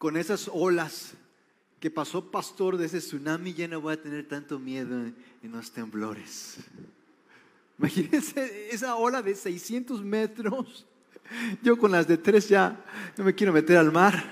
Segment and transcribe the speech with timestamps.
[0.00, 1.12] con esas olas
[1.78, 5.72] que pasó pastor de ese tsunami, ya no voy a tener tanto miedo en, los
[5.72, 6.56] temblores.
[7.78, 10.86] Imagínense esa ola de 600 metros.
[11.62, 12.82] Yo con las de tres ya
[13.18, 14.24] no me quiero meter al mar.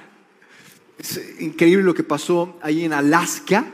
[0.97, 3.67] Es increíble lo que pasó ahí en Alaska.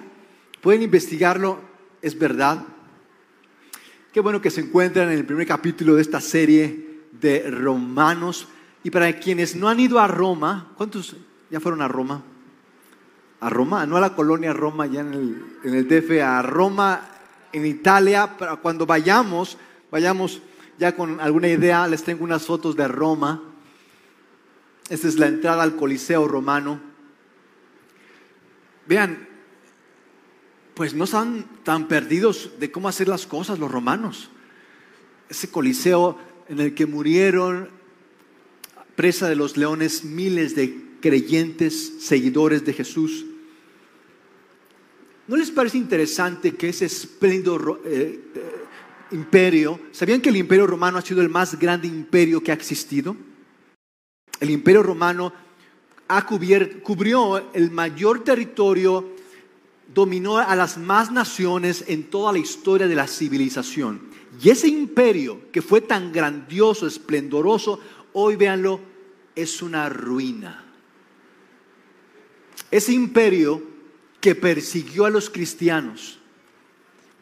[0.60, 1.60] Pueden investigarlo,
[2.02, 2.66] es verdad.
[4.12, 8.48] Qué bueno que se encuentran en el primer capítulo de esta serie de Romanos.
[8.82, 11.16] Y para quienes no han ido a Roma, ¿cuántos
[11.54, 12.20] ya fueron a Roma?
[13.38, 17.08] A Roma, no a la colonia Roma, ya en el, en el DF, a Roma,
[17.52, 18.36] en Italia.
[18.36, 19.56] Para cuando vayamos,
[19.88, 20.42] vayamos
[20.80, 23.40] ya con alguna idea, les tengo unas fotos de Roma.
[24.88, 26.80] Esta es la entrada al Coliseo romano.
[28.88, 29.28] Vean,
[30.74, 34.28] pues no están tan perdidos de cómo hacer las cosas los romanos.
[35.28, 36.18] Ese Coliseo
[36.48, 37.70] en el que murieron
[38.96, 43.26] presa de los leones miles de creyentes, seguidores de Jesús.
[45.28, 48.64] ¿No les parece interesante que ese espléndido eh, eh,
[49.10, 53.14] imperio, ¿sabían que el imperio romano ha sido el más grande imperio que ha existido?
[54.40, 55.30] El imperio romano
[56.08, 59.12] ha cubrió el mayor territorio,
[59.94, 64.08] dominó a las más naciones en toda la historia de la civilización.
[64.42, 67.78] Y ese imperio que fue tan grandioso, esplendoroso,
[68.14, 68.80] hoy véanlo,
[69.36, 70.63] es una ruina.
[72.70, 73.62] Ese imperio
[74.20, 76.18] que persiguió a los cristianos,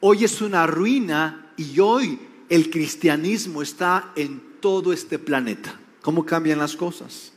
[0.00, 2.18] hoy es una ruina y hoy
[2.48, 5.78] el cristianismo está en todo este planeta.
[6.02, 7.32] ¿Cómo cambian las cosas?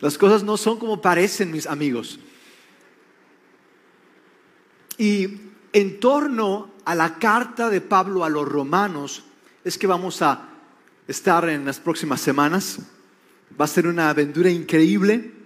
[0.00, 2.18] Las cosas no son como parecen, mis amigos.
[4.98, 5.40] Y
[5.72, 9.24] en torno a la carta de Pablo a los romanos
[9.64, 10.48] es que vamos a
[11.06, 12.78] estar en las próximas semanas.
[13.60, 15.41] Va a ser una aventura increíble.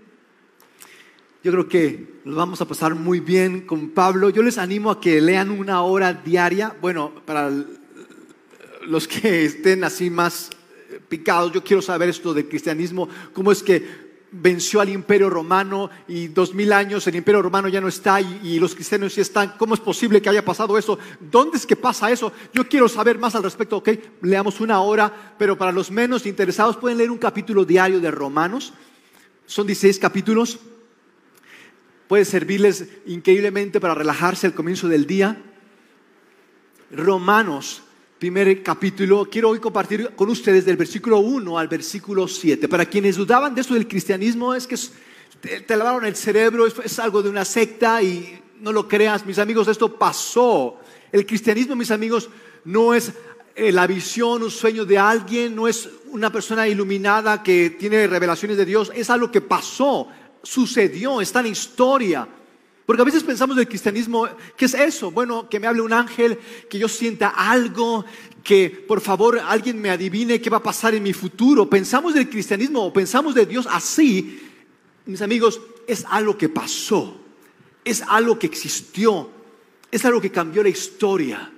[1.47, 4.31] Yo creo que nos vamos a pasar muy bien con Pablo.
[4.31, 6.75] Yo les animo a que lean una hora diaria.
[6.81, 7.53] Bueno, para
[8.85, 10.51] los que estén así más
[11.09, 13.87] picados, yo quiero saber esto del cristianismo, cómo es que
[14.33, 18.59] venció al imperio romano y dos mil años el imperio romano ya no está y,
[18.59, 19.55] los cristianos sí están.
[19.57, 20.99] ¿Cómo es posible que haya pasado eso?
[21.21, 22.33] ¿Dónde es que pasa eso?
[22.53, 23.77] Yo quiero saber más al respecto.
[23.77, 23.91] Ok,
[24.23, 28.73] leamos una hora, pero para los menos interesados pueden leer un capítulo diario de Romanos.
[29.47, 30.59] Son 16 capítulos.
[32.09, 35.43] Puede servirles increíblemente para relajarse al comienzo del día.
[36.91, 37.83] Romanos
[38.19, 42.67] primer capítulo, quiero hoy compartir con ustedes del versículo 1 al versículo 7.
[42.67, 44.77] Para quienes dudaban de eso del cristianismo, es que
[45.67, 49.69] te, lavaron el cerebro, es, algo de una secta y no lo creas, mis amigos,
[49.69, 50.79] esto pasó.
[51.13, 52.31] El cristianismo, mis amigos,
[52.65, 53.13] no es
[53.55, 58.57] eh, la visión, un sueño de alguien, no es una persona iluminada que tiene revelaciones
[58.57, 60.09] de Dios, es algo que pasó,
[60.47, 62.27] sucedió, está en historia.
[62.87, 65.11] Porque a veces pensamos del cristianismo, ¿qué es eso?
[65.11, 66.39] Bueno, que me hable un ángel,
[66.71, 68.05] que yo sienta algo,
[68.45, 71.69] que por favor alguien me adivine qué va a pasar en mi futuro.
[71.69, 74.41] Pensamos del cristianismo o pensamos de Dios así,
[75.07, 77.21] mis amigos, es algo que pasó,
[77.85, 79.31] es algo que existió,
[79.91, 81.51] es algo que cambió la historia.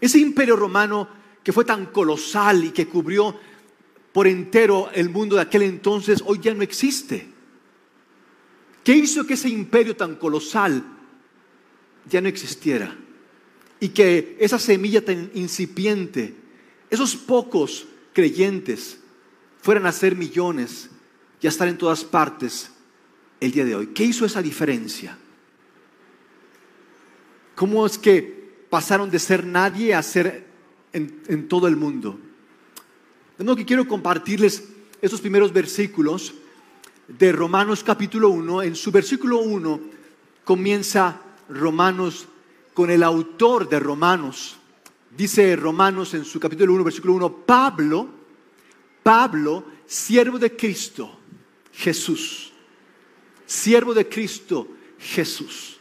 [0.00, 1.08] Ese imperio romano
[1.42, 3.34] que fue tan colosal y que cubrió
[4.12, 7.37] por entero el mundo de aquel entonces, hoy ya no existe.
[8.88, 10.82] ¿Qué hizo que ese imperio tan colosal
[12.08, 12.96] ya no existiera?
[13.80, 16.34] Y que esa semilla tan incipiente,
[16.88, 18.98] esos pocos creyentes,
[19.60, 20.88] fueran a ser millones
[21.38, 22.70] y a estar en todas partes
[23.40, 23.88] el día de hoy.
[23.88, 25.18] ¿Qué hizo esa diferencia?
[27.56, 30.46] ¿Cómo es que pasaron de ser nadie a ser
[30.94, 32.18] en, todo el mundo?
[33.36, 34.64] De modo que quiero compartirles
[35.02, 36.32] esos primeros versículos
[37.08, 39.80] de Romanos capítulo 1, en su versículo 1
[40.44, 42.28] comienza Romanos
[42.74, 44.56] con el autor de Romanos.
[45.16, 48.08] Dice Romanos en su capítulo 1, versículo 1, Pablo,
[49.02, 51.18] Pablo, siervo de Cristo,
[51.72, 52.52] Jesús,
[53.46, 54.68] siervo de Cristo,
[54.98, 55.80] Jesús,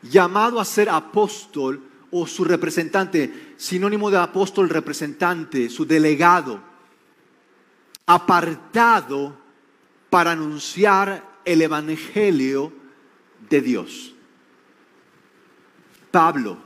[0.00, 6.60] llamado a ser apóstol o su representante, sinónimo de apóstol representante, su delegado,
[8.06, 9.41] apartado
[10.12, 12.70] para anunciar el Evangelio
[13.48, 14.14] de Dios.
[16.10, 16.58] Pablo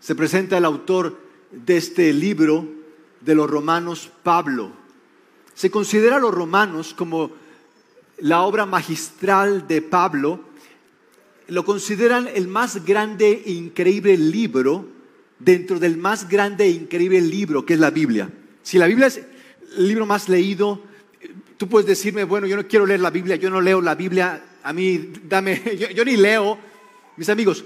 [0.00, 1.16] se presenta el autor
[1.52, 2.66] de este libro
[3.20, 4.72] de los romanos, Pablo.
[5.54, 7.30] Se considera a los romanos como
[8.18, 10.40] la obra magistral de Pablo.
[11.46, 14.88] Lo consideran el más grande e increíble libro
[15.38, 18.28] dentro del más grande e increíble libro que es la Biblia.
[18.64, 19.18] Si la Biblia es
[19.76, 20.89] el libro más leído,
[21.60, 24.42] tú puedes decirme, bueno, yo no quiero leer la Biblia, yo no leo la Biblia,
[24.62, 25.60] a mí dame,
[25.94, 26.56] yo, ni leo.
[27.18, 27.62] Mis amigos,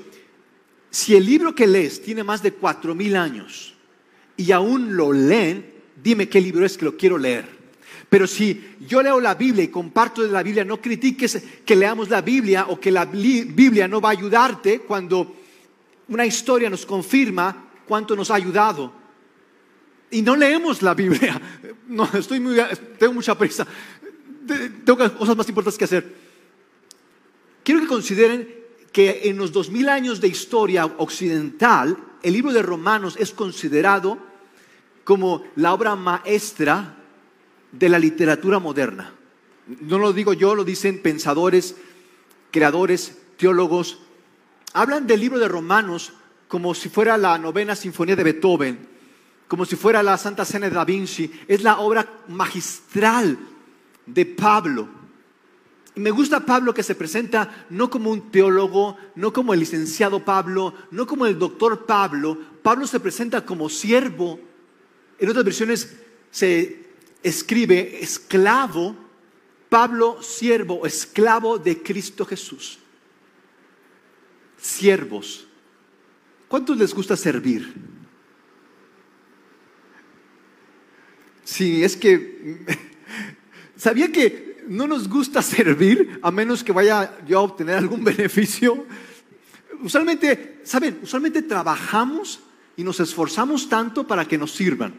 [0.91, 3.73] si el libro que lees tiene más de cuatro mil años
[4.37, 5.65] y aún lo leen,
[6.03, 7.45] dime qué libro es que lo quiero leer.
[8.09, 12.11] Pero si yo leo la Biblia y comparto de la Biblia, no critiques que leamos
[12.11, 15.37] la Biblia o que la Biblia no va a ayudarte cuando
[16.09, 19.04] una historia nos confirma cuánto nos ha ayudado.
[20.15, 21.41] Y no leemos la Biblia.
[21.87, 22.57] No, estoy muy,
[22.99, 23.67] tengo mucha prisa.
[24.87, 26.15] Tengo cosas más importantes que hacer.
[27.63, 28.49] Quiero que consideren
[28.91, 34.19] que en los dos años de historia occidental, el libro de Romanos es considerado
[35.05, 36.97] como la obra maestra
[37.71, 39.13] de la literatura moderna.
[39.67, 41.77] No lo digo yo, lo dicen pensadores,
[42.51, 43.99] creadores, teólogos.
[44.73, 46.15] Hablan del libro de Romanos
[46.49, 48.94] como si fuera la novena sinfonía de Beethoven,
[49.49, 51.31] como si fuera la Santa Cena de Da Vinci.
[51.47, 53.39] Es la obra magistral
[54.07, 54.89] de Pablo.
[55.97, 60.75] Me gusta Pablo que se presenta no como un teólogo, no como el licenciado Pablo,
[60.91, 62.37] no como el doctor Pablo.
[62.63, 64.41] Pablo se presenta como siervo.
[65.19, 65.97] En otras versiones
[66.33, 66.85] se
[67.23, 68.97] escribe esclavo,
[69.69, 72.79] Pablo siervo, esclavo de Cristo Jesús.
[74.59, 75.47] Siervos.
[76.49, 77.94] ¿Cuántos les gusta servir?
[81.45, 82.65] Sí, es que
[83.77, 88.87] sabía que no nos gusta servir a menos que vaya yo a obtener algún beneficio.
[89.83, 91.01] Usualmente, ¿saben?
[91.03, 92.41] Usualmente trabajamos
[92.77, 94.95] y nos esforzamos tanto para que nos sirvan.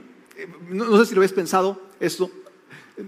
[0.69, 2.30] No, sé si lo habéis pensado, esto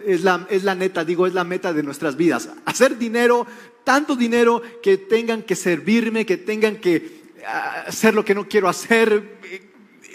[0.06, 2.50] es la, es la neta, digo, es la meta de nuestras vidas.
[2.66, 3.46] Hacer dinero,
[3.84, 8.68] tanto dinero que tengan que servirme, que tengan que ah, hacer lo que no quiero
[8.68, 9.38] hacer.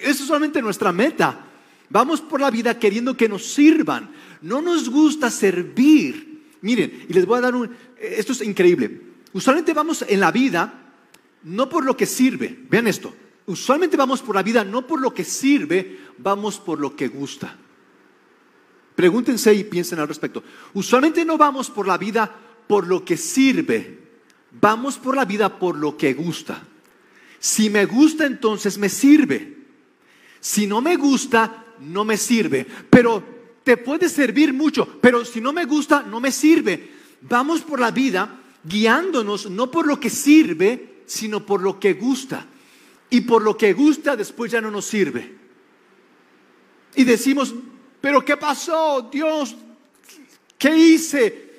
[0.01, 1.52] Eso es solamente nuestra meta.
[1.93, 4.11] Vamos por la vida queriendo que nos sirvan.
[4.41, 6.49] No nos gusta servir.
[6.63, 7.71] Miren, y les voy a dar un...
[8.01, 9.03] Esto es increíble.
[9.35, 10.95] Usualmente vamos en la vida
[11.43, 12.65] no por lo que sirve.
[12.71, 13.15] Vean esto.
[13.45, 17.59] Usualmente vamos por la vida no por lo que sirve, vamos por lo que gusta.
[18.95, 20.43] Pregúntense y piensen al respecto.
[20.73, 22.35] Usualmente no vamos por la vida
[22.67, 23.99] por lo que sirve,
[24.61, 26.63] vamos por la vida por lo que gusta.
[27.39, 29.59] Si me gusta, entonces me sirve.
[30.41, 32.67] Si no me gusta, no me sirve.
[32.89, 33.23] Pero
[33.65, 36.91] te puede servir mucho, pero si no me gusta, no me sirve.
[37.23, 42.47] Vamos por la vida guiándonos no por lo que sirve, sino por lo que gusta.
[43.11, 45.37] Y por lo que gusta, después ya no nos sirve.
[46.95, 47.55] Y decimos,
[48.01, 49.09] pero ¿qué pasó?
[49.13, 49.55] Dios,
[50.59, 51.53] ¿qué hice?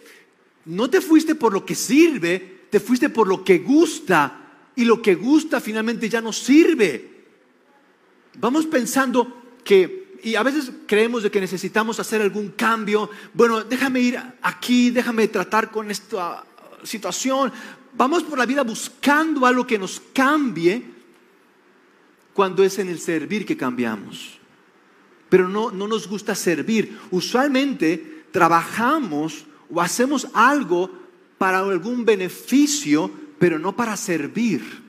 [0.66, 4.40] No te fuiste por lo que sirve, te fuiste por lo que gusta.
[4.76, 7.12] Y lo que gusta finalmente ya no sirve.
[8.40, 13.10] Vamos pensando que, y a veces creemos de que necesitamos hacer algún cambio.
[13.34, 16.44] Bueno, déjame ir aquí, déjame tratar con esta
[16.84, 17.52] situación.
[17.94, 20.84] Vamos por la vida buscando algo que nos cambie
[22.34, 24.40] cuando es en el servir que cambiamos
[25.34, 26.96] pero no, no nos gusta servir.
[27.10, 30.92] Usualmente trabajamos o hacemos algo
[31.40, 33.10] para algún beneficio,
[33.40, 34.83] pero no para servir.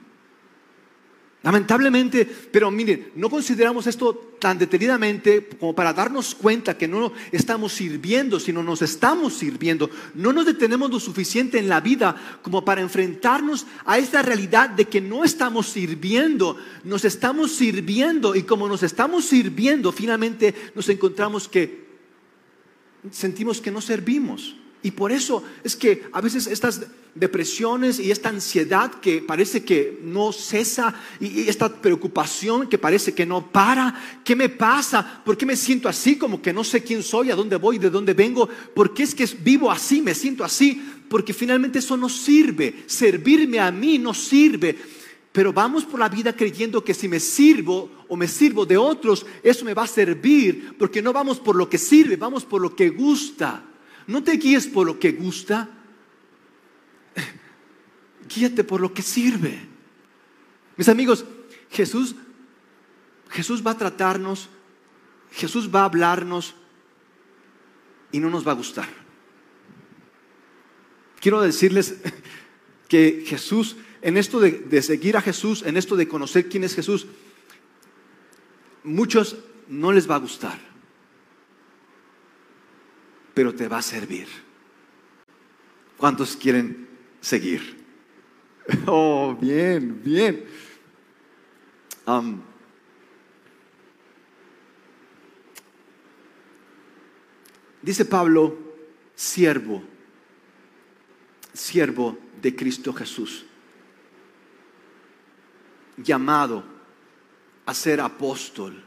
[1.45, 7.75] Lamentablemente, pero miren, no consideramos esto tan detenidamente como para darnos cuenta que no estamos
[7.75, 9.91] sirviendo, sino nos estamos sirviendo.
[10.15, 14.87] No nos detenemos lo suficiente en la vida como para enfrentarnos a esta realidad de
[14.87, 21.47] que no estamos sirviendo, nos estamos sirviendo y como nos estamos sirviendo, finalmente nos encontramos
[21.47, 21.85] que
[23.11, 24.57] sentimos que no servimos.
[24.85, 26.83] Y por eso es que a veces estas
[27.15, 33.25] depresiones y esta ansiedad que parece que no cesa y esta preocupación que parece que
[33.25, 35.23] no para, ¿qué me pasa?
[35.25, 37.89] ¿Por qué me siento así como que no sé quién soy, a dónde voy, de
[37.89, 38.47] dónde vengo?
[38.75, 40.83] ¿Por qué es que vivo así, me siento así?
[41.09, 44.77] Porque finalmente eso no sirve, servirme a mí no sirve.
[45.33, 49.25] Pero vamos por la vida creyendo que si me sirvo o me sirvo de otros,
[49.43, 52.77] eso me va a servir, porque no vamos por lo que sirve, vamos por lo
[52.77, 53.71] que gusta.
[54.07, 55.69] No te guíes por lo que gusta,
[58.29, 59.59] guíate por lo que sirve.
[60.77, 61.25] Mis amigos,
[61.71, 62.15] Jesús,
[63.31, 64.49] Jesús va a tratarnos,
[65.33, 66.55] Jesús va a hablarnos
[68.13, 68.89] y no nos va a gustar.
[71.21, 71.97] Quiero decirles
[72.89, 76.75] que Jesús, en esto de, de seguir a Jesús, en esto de conocer quién es
[76.75, 77.07] Jesús,
[78.83, 80.74] muchos no les va a gustar
[83.35, 84.29] pero te va a servir.
[85.97, 86.89] ¿Cuántos quieren
[87.21, 87.85] seguir?
[88.87, 90.47] Oh, bien, bien.
[97.83, 98.57] dice Pablo
[99.15, 99.83] siervo,
[101.53, 103.45] siervo de Cristo Jesús,
[105.99, 106.65] llamado
[107.67, 108.83] a ser apóstol,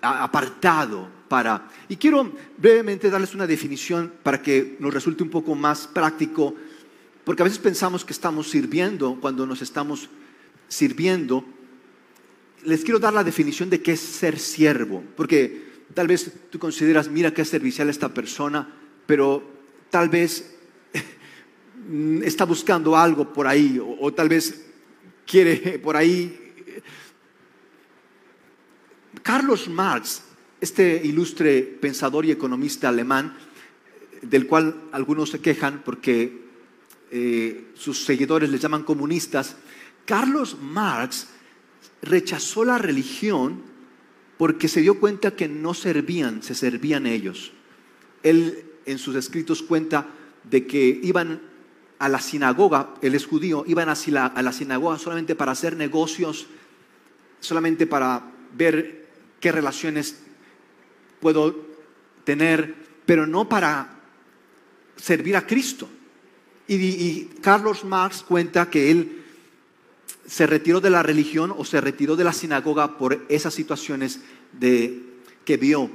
[0.00, 1.68] apartado para...
[1.88, 6.54] Y quiero brevemente darles una definición para que nos resulte un poco más práctico,
[7.24, 10.08] porque a veces pensamos que estamos sirviendo cuando nos estamos
[10.68, 11.44] sirviendo.
[12.64, 17.08] Les quiero dar la definición de qué es ser siervo, porque tal vez tú consideras,
[17.08, 18.74] mira qué servicial esta persona,
[19.06, 19.42] pero
[19.90, 20.56] tal vez
[22.22, 24.66] está buscando algo por ahí, o, o tal vez
[25.26, 26.47] quiere por ahí
[29.28, 30.22] Carlos Marx,
[30.58, 33.36] este ilustre pensador y economista alemán,
[34.22, 36.46] del cual algunos se quejan porque
[37.10, 39.56] eh, sus seguidores le llaman comunistas,
[40.06, 41.26] Carlos Marx
[42.00, 43.60] rechazó la religión
[44.38, 47.52] porque se dio cuenta que no servían, se servían ellos.
[48.22, 50.06] Él en sus escritos cuenta
[50.44, 51.42] de que iban
[51.98, 56.46] a la sinagoga, él es judío, iban a la sinagoga solamente para hacer negocios,
[57.40, 59.07] solamente para ver
[59.40, 60.16] qué relaciones
[61.20, 61.54] puedo
[62.24, 62.74] tener,
[63.06, 63.98] pero no para
[64.96, 65.88] servir a Cristo.
[66.66, 69.22] Y, Carlos Marx cuenta que él
[70.26, 74.20] se retiró de la religión o se retiró de la sinagoga por esas situaciones
[74.52, 75.02] de,
[75.44, 75.90] que vio.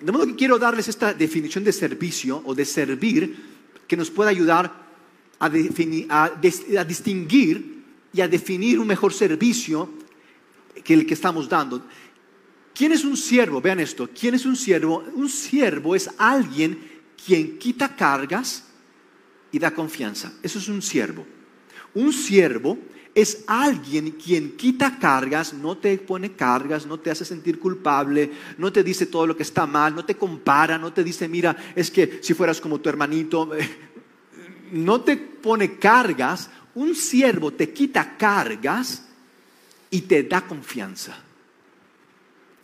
[0.00, 3.54] De modo que quiero darles esta definición de servicio o de servir
[3.88, 4.84] que nos puede ayudar
[5.38, 9.88] a, a distinguir y a definir un mejor servicio
[10.84, 11.86] que el que estamos dando.
[12.74, 13.60] ¿Quién es un siervo?
[13.60, 14.10] Vean esto.
[14.18, 15.04] ¿Quién es un siervo?
[15.14, 16.78] Un siervo es alguien
[17.24, 18.64] quien quita cargas
[19.52, 20.32] y da confianza.
[20.42, 21.24] Eso es un siervo.
[21.94, 22.76] Un siervo
[23.14, 28.72] es alguien quien quita cargas, no te pone cargas, no te hace sentir culpable, no
[28.72, 31.92] te dice todo lo que está mal, no te compara, no te dice, mira, es
[31.92, 33.50] que si fueras como tu hermanito,
[34.72, 36.50] no te pone cargas.
[36.74, 39.04] Un siervo te quita cargas
[39.90, 41.23] y te da confianza.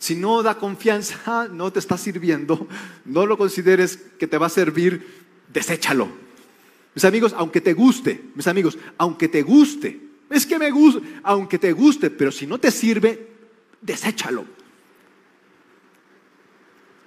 [0.01, 2.67] Si no da confianza, no te está sirviendo,
[3.05, 5.05] no lo consideres que te va a servir,
[5.53, 6.09] deséchalo.
[6.95, 11.59] Mis amigos, aunque te guste, mis amigos, aunque te guste, es que me gusta, aunque
[11.59, 13.27] te guste, pero si no te sirve,
[13.79, 14.45] deséchalo.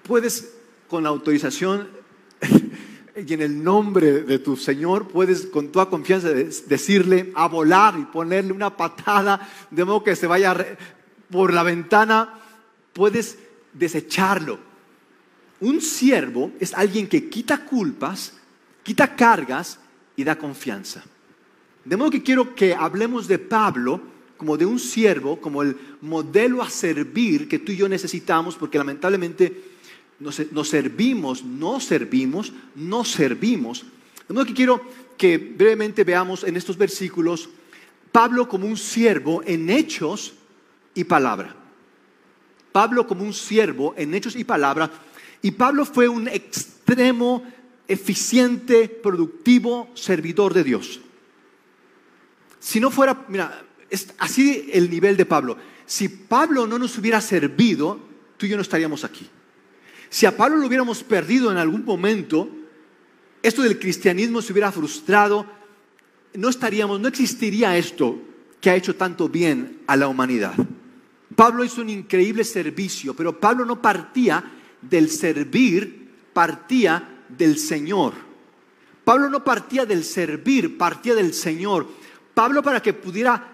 [0.05, 0.55] Puedes,
[0.87, 1.89] con la autorización
[3.27, 8.05] y en el nombre de tu Señor, puedes con toda confianza decirle a volar y
[8.05, 10.55] ponerle una patada de modo que se vaya
[11.29, 12.41] por la ventana
[12.95, 13.39] puedes
[13.75, 14.59] desecharlo.
[15.61, 18.35] Un siervo es alguien que quita culpas,
[18.83, 19.79] quita cargas
[20.17, 21.05] y da confianza.
[21.85, 24.01] De modo que quiero que hablemos de Pablo
[24.37, 28.79] como de un siervo, como el modelo a servir que tú y yo necesitamos, porque
[28.79, 29.75] lamentablemente
[30.19, 33.85] nos, servimos, no servimos, no servimos.
[34.27, 34.83] De modo que quiero
[35.17, 37.49] que brevemente veamos en estos versículos
[38.11, 40.35] Pablo como un siervo en hechos
[40.95, 41.64] y palabra.
[42.75, 44.91] Pablo como un siervo en hechos y palabra.
[45.43, 47.45] Y Pablo fue un extremo,
[47.87, 51.01] eficiente, productivo servidor de Dios.
[52.59, 55.57] Si no fuera, mira, es así el nivel de Pablo.
[55.87, 58.01] Si Pablo no nos hubiera servido,
[58.37, 59.31] tú y yo no estaríamos aquí.
[60.11, 62.49] Si a Pablo lo hubiéramos perdido en algún momento,
[63.41, 65.47] esto del cristianismo se hubiera frustrado,
[66.35, 68.21] no estaríamos, no existiría esto
[68.61, 70.55] que ha hecho tanto bien a la humanidad.
[71.35, 74.45] Pablo hizo un increíble servicio, pero Pablo no partía
[74.81, 78.15] del servir, partía del Señor.
[79.05, 81.87] Pablo no partía del servir, partía del Señor.
[82.33, 83.53] Pablo para que pudiera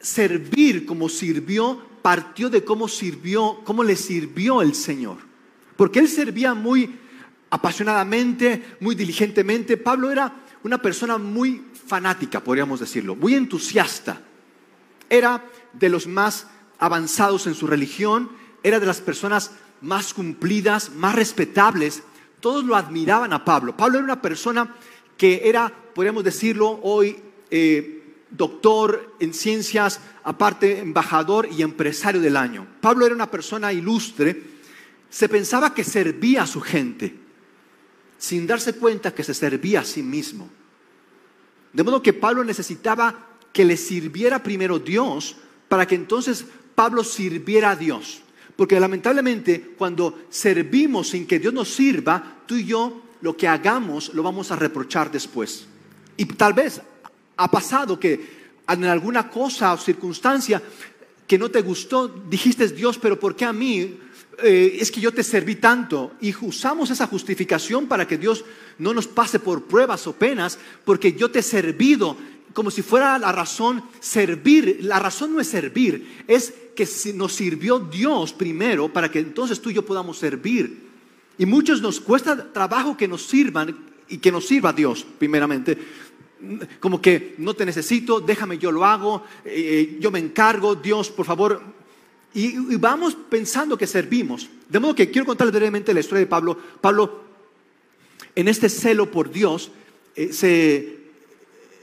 [0.00, 5.18] servir como sirvió, partió de cómo sirvió, cómo le sirvió el Señor.
[5.76, 6.98] Porque él servía muy
[7.50, 9.76] apasionadamente, muy diligentemente.
[9.76, 14.20] Pablo era una persona muy fanática, podríamos decirlo, muy entusiasta.
[15.08, 16.46] Era de los más
[16.78, 18.30] avanzados en su religión,
[18.62, 22.02] era de las personas más cumplidas, más respetables.
[22.40, 23.76] Todos lo admiraban a Pablo.
[23.76, 24.74] Pablo era una persona
[25.16, 27.16] que era, podríamos decirlo hoy,
[27.50, 27.94] eh,
[28.30, 32.66] doctor en ciencias, aparte embajador y empresario del año.
[32.80, 34.58] Pablo era una persona ilustre.
[35.10, 37.14] Se pensaba que servía a su gente,
[38.18, 40.48] sin darse cuenta que se servía a sí mismo.
[41.72, 45.36] De modo que Pablo necesitaba que le sirviera primero Dios
[45.68, 46.46] para que entonces
[46.78, 48.22] Pablo sirviera a Dios.
[48.54, 54.14] Porque lamentablemente cuando servimos sin que Dios nos sirva, tú y yo lo que hagamos
[54.14, 55.66] lo vamos a reprochar después.
[56.16, 56.80] Y tal vez
[57.36, 60.62] ha pasado que en alguna cosa o circunstancia
[61.26, 63.98] que no te gustó, dijiste Dios, pero ¿por qué a mí?
[64.42, 68.44] eh, es que yo te serví tanto y usamos esa justificación para que Dios
[68.78, 72.16] no nos pase por pruebas o penas, porque yo te he servido
[72.58, 74.80] como si fuera la razón servir.
[74.82, 79.70] La razón no es servir, es que nos sirvió Dios primero para que entonces tú
[79.70, 80.88] y yo podamos servir.
[81.38, 85.78] Y muchos nos cuesta trabajo que nos sirvan y que nos sirva Dios primeramente.
[86.80, 91.26] Como que no te necesito, déjame, yo lo hago, eh, yo me encargo, Dios, por
[91.26, 91.62] favor,
[92.34, 94.48] y, vamos pensando que servimos.
[94.68, 96.58] De modo que quiero contarles brevemente la historia de Pablo.
[96.80, 97.22] Pablo,
[98.34, 99.70] en este celo por Dios,
[100.16, 100.97] eh, se,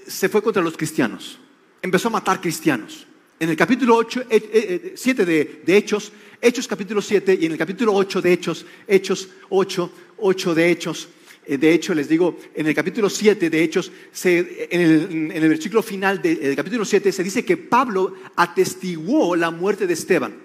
[0.05, 1.39] se, fue contra los cristianos.
[1.81, 3.05] Empezó a matar cristianos.
[3.39, 7.57] En el capítulo 8, 7 eh, eh, de, Hechos, Hechos capítulo 7, y en el
[7.57, 11.09] capítulo 8 de Hechos, Hechos 8, 8 de Hechos,
[11.47, 13.91] de hecho, les digo, en el capítulo 7 de Hechos,
[14.23, 19.93] en, el, versículo final del capítulo 7, se dice que Pablo atestiguó la muerte de
[19.93, 20.35] Esteban.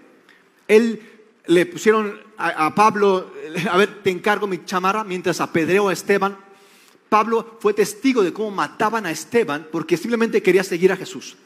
[0.68, 1.00] Él
[1.46, 3.32] le pusieron a, Pablo,
[3.70, 6.36] a ver, te encargo mi chamarra mientras apedreó a Esteban.
[7.10, 11.36] Pablo fue testigo de cómo mataban a Esteban porque simplemente quería seguir a Jesús.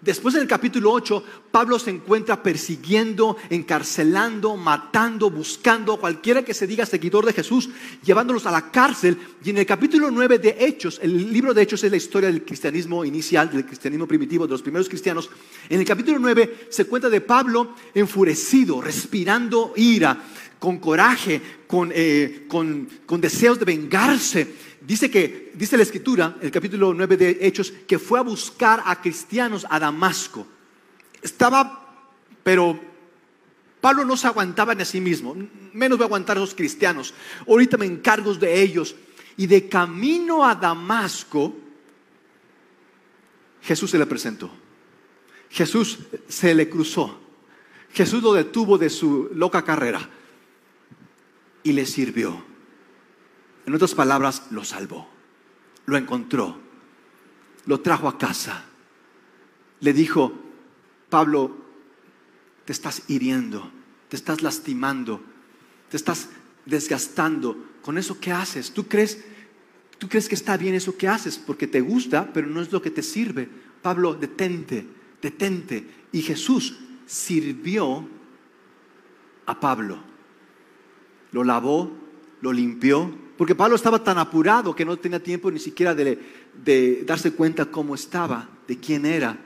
[0.00, 6.54] Después en el capítulo 8, Pablo se encuentra persiguiendo, encarcelando, matando, buscando a cualquiera que
[6.54, 7.68] se diga seguidor de Jesús,
[8.02, 9.18] llevándolos a la cárcel.
[9.44, 12.46] Y en el capítulo 9 de Hechos, el libro de Hechos es la historia del
[12.46, 15.28] cristianismo inicial, del cristianismo primitivo, de los primeros cristianos.
[15.68, 20.18] En el capítulo 9 se cuenta de Pablo enfurecido, respirando ira,
[20.58, 26.50] con coraje, con, eh, con, con deseos de vengarse dice que, dice la escritura, el
[26.50, 30.46] capítulo 9 de Hechos, que fue a buscar a cristianos a Damasco.
[31.22, 32.06] Estaba,
[32.42, 32.78] pero
[33.80, 35.36] Pablo no se aguantaba en sí mismo,
[35.72, 37.14] menos voy a aguantar a los cristianos.
[37.48, 38.94] Ahorita me encargo de ellos.
[39.36, 41.56] Y de camino a Damasco,
[43.62, 44.50] Jesús se le presentó.
[45.48, 47.18] Jesús se le cruzó.
[47.92, 50.08] Jesús lo detuvo de su loca carrera
[51.62, 52.44] y le sirvió.
[53.66, 55.08] En otras palabras, lo salvó,
[55.86, 56.58] lo encontró,
[57.66, 58.64] lo trajo a casa.
[59.80, 60.32] Le dijo,
[61.08, 61.56] Pablo,
[62.64, 63.70] te estás hiriendo,
[64.08, 65.22] te estás lastimando,
[65.88, 66.28] te estás
[66.66, 68.72] desgastando con eso que haces.
[68.72, 69.24] ¿Tú crees,
[69.98, 72.80] tú crees que está bien eso que haces porque te gusta, pero no es lo
[72.82, 73.48] que te sirve.
[73.82, 74.86] Pablo, detente,
[75.20, 75.86] detente.
[76.12, 78.08] Y Jesús sirvió
[79.46, 79.98] a Pablo.
[81.32, 81.90] Lo lavó,
[82.40, 87.32] lo limpió, porque Pablo estaba tan apurado que no tenía tiempo ni siquiera de, darse
[87.32, 89.38] cuenta cómo estaba, de quién era.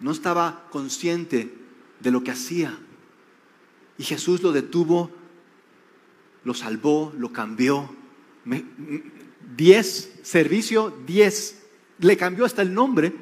[0.00, 1.54] No estaba consciente
[2.00, 2.76] de lo que hacía.
[3.96, 5.12] Y Jesús lo detuvo,
[6.42, 7.94] lo salvó, lo cambió.
[9.56, 11.62] diez, servicio, diez.
[12.00, 13.12] Le cambió hasta el nombre.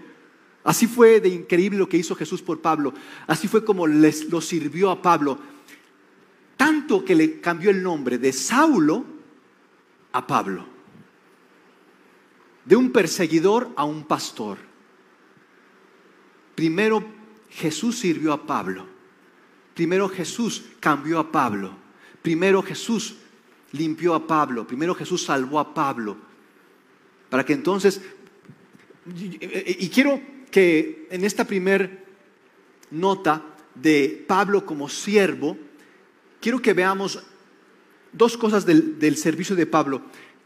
[0.64, 2.94] Así fue de increíble lo que hizo Jesús por Pablo.
[3.26, 5.38] Así fue como les, lo sirvió a Pablo.
[6.56, 9.11] Tanto que le cambió el nombre de Saulo
[10.12, 10.66] a Pablo.
[12.64, 14.58] De un perseguidor a un pastor.
[16.54, 17.04] Primero
[17.50, 18.86] Jesús sirvió a Pablo.
[19.74, 21.74] Primero Jesús cambió a Pablo.
[22.20, 23.16] Primero Jesús
[23.72, 24.66] limpió a Pablo.
[24.66, 26.16] Primero Jesús salvó a Pablo.
[27.28, 28.00] Para que entonces,
[29.16, 30.20] y quiero
[30.50, 32.04] que en esta primer
[32.90, 33.42] nota
[33.74, 35.56] de Pablo como siervo,
[36.40, 37.22] quiero que veamos
[38.12, 40.02] dos cosas del, servicio de Pablo,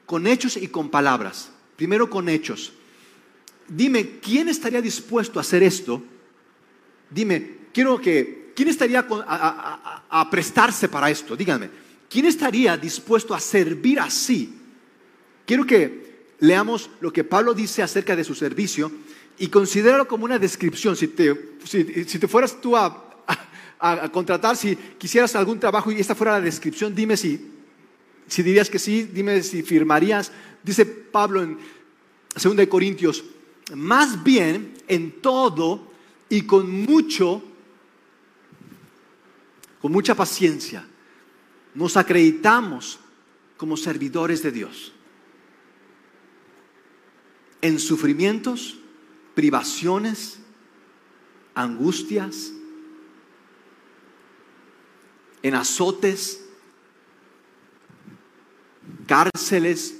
[0.06, 1.50] con hechos y con palabras.
[1.76, 2.72] Primero con hechos.
[3.68, 6.02] Dime, ¿quién estaría dispuesto a hacer esto?
[7.10, 11.36] Dime, quiero que, ¿quién estaría a, prestarse para esto?
[11.36, 11.70] Díganme,
[12.08, 14.54] ¿quién estaría dispuesto a servir así?
[15.44, 16.06] Quiero que
[16.40, 18.90] leamos lo que Pablo dice acerca de su servicio
[19.38, 20.96] y considéralo como una descripción.
[20.96, 23.06] Si te, si te fueras tú a,
[23.78, 27.55] a, contratar, si quisieras algún trabajo y esta fuera la descripción, dime si
[28.28, 30.32] si dirías que sí, dime si firmarías.
[30.62, 31.58] Dice Pablo en
[32.34, 33.24] 2 Corintios,
[33.74, 35.92] más bien en todo
[36.28, 37.42] y con mucho,
[39.80, 40.86] con mucha paciencia,
[41.74, 42.98] nos acreditamos
[43.56, 44.92] como servidores de Dios.
[47.62, 48.78] En sufrimientos,
[49.34, 50.38] privaciones,
[51.54, 52.52] angustias,
[55.42, 56.45] en azotes,
[59.06, 59.96] cárceles,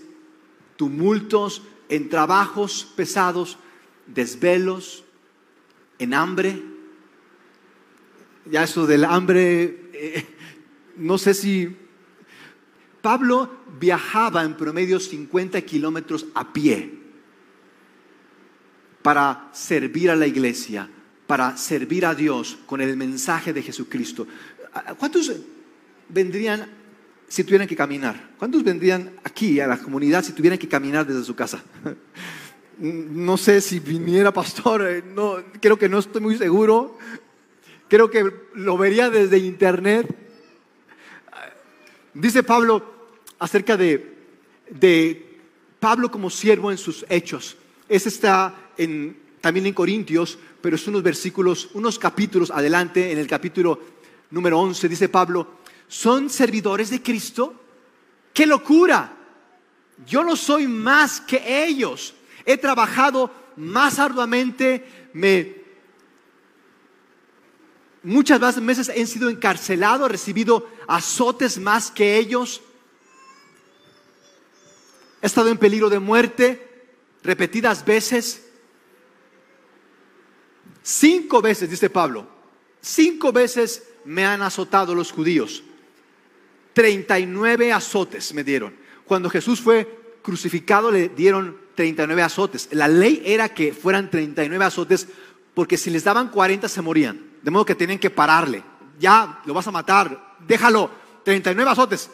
[0.76, 3.58] tumultos, en trabajos pesados,
[4.06, 5.04] desvelos,
[5.98, 6.62] en hambre.
[8.50, 10.26] Ya eso del hambre, eh,
[10.96, 11.76] no sé si...
[13.02, 16.92] Pablo viajaba en promedio 50 kilómetros a pie
[19.00, 20.90] para servir a la iglesia,
[21.28, 24.26] para servir a Dios con el mensaje de Jesucristo.
[24.98, 25.30] ¿Cuántos
[26.08, 26.68] vendrían
[27.28, 28.30] si tuvieran que caminar?
[28.38, 31.62] ¿Cuántos vendrían aquí a la comunidad si tuvieran que caminar desde su casa?
[32.78, 36.98] No sé si viniera pastor, eh, no, creo que no estoy muy seguro.
[37.88, 40.14] Creo que lo vería desde internet.
[42.12, 42.84] Dice Pablo
[43.38, 44.14] acerca de,
[44.68, 45.38] de
[45.80, 47.56] Pablo como siervo en sus hechos.
[47.88, 48.54] Ese está
[49.40, 53.80] también en Corintios, pero es unos versículos, unos capítulos adelante, en el capítulo
[54.30, 57.54] número 11, dice Pablo, ¿son servidores de Cristo?
[58.32, 59.16] ¡Qué locura!
[60.06, 62.14] Yo no soy más que ellos.
[62.44, 65.56] He trabajado más arduamente, me,
[68.02, 72.60] muchas veces he sido encarcelado, he recibido azotes más que ellos.
[75.20, 76.86] He estado en peligro de muerte
[77.24, 78.46] repetidas veces.
[80.82, 82.28] Cinco veces, dice Pablo,
[82.80, 85.64] cinco veces me han azotado los judíos.
[86.76, 88.74] 39 azotes me dieron.
[89.06, 92.68] Cuando Jesús fue crucificado le dieron 39 azotes.
[92.72, 95.08] La ley era que fueran 39 azotes
[95.54, 97.18] porque si les daban 40 se morían.
[97.40, 98.62] De modo que tenían que pararle.
[98.98, 100.90] Ya lo vas a matar, déjalo.
[101.24, 102.10] 39 azotes.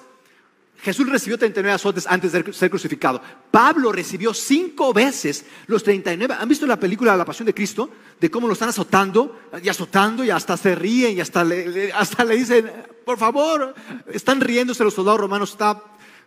[0.83, 3.23] Jesús recibió 39 azotes antes de ser crucificado.
[3.53, 6.35] Pablo recibió cinco veces los 39.
[6.37, 7.88] ¿Han visto la película La Pasión de Cristo?
[8.21, 12.25] De cómo lo están azotando y azotando y hasta se ríen y hasta le, hasta
[12.25, 12.68] le dicen,
[13.07, 13.77] por favor,
[14.12, 15.53] están riéndose los soldados romanos.
[15.53, 15.81] Está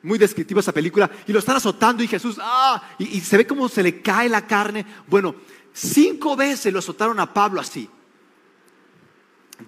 [0.03, 1.11] muy descriptiva esa película.
[1.27, 4.29] Y lo están azotando y Jesús, ah, y, y se ve cómo se le cae
[4.29, 4.85] la carne.
[5.07, 5.35] Bueno,
[5.73, 7.89] cinco veces lo azotaron a Pablo así.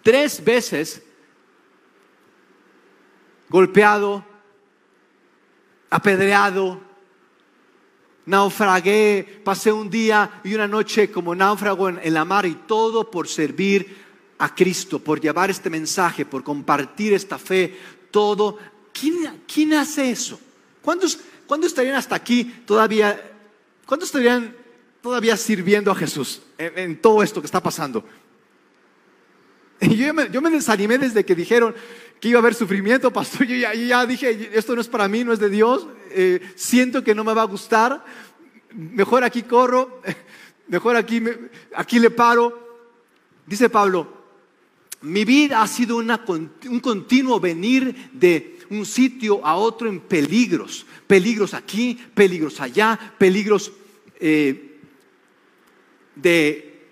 [0.02, 1.04] Tres veces
[3.50, 4.37] golpeado
[5.90, 6.82] apedreado,
[8.26, 13.28] naufragué, pasé un día y una noche como náufrago en, la mar y todo por
[13.28, 14.06] servir
[14.38, 17.78] a Cristo, por llevar este mensaje, por compartir esta fe,
[18.12, 18.58] todo.
[18.94, 20.40] ¿Quién, hace eso?
[20.82, 21.20] ¿Cuántos,
[21.64, 23.34] estarían hasta aquí todavía?
[23.86, 24.56] ¿Cuántos estarían
[25.02, 28.04] todavía sirviendo a Jesús en todo esto que está pasando?
[29.82, 31.76] yo yo me, desanimé desde que dijeron
[32.20, 33.46] que iba a haber sufrimiento, pastor.
[33.46, 35.88] Yo ya, dije, esto no es para mí, no es de Dios.
[36.12, 38.04] Eh, siento que no me va a gustar.
[38.74, 40.02] Mejor aquí corro,
[40.68, 41.22] mejor aquí,
[41.76, 42.66] aquí le paro.
[43.46, 44.18] Dice Pablo,
[45.02, 50.86] mi vida ha sido un continuo venir de un sitio a otro en peligros.
[51.06, 53.72] Peligros aquí, peligros allá, peligros
[54.20, 54.80] eh,
[56.16, 56.84] de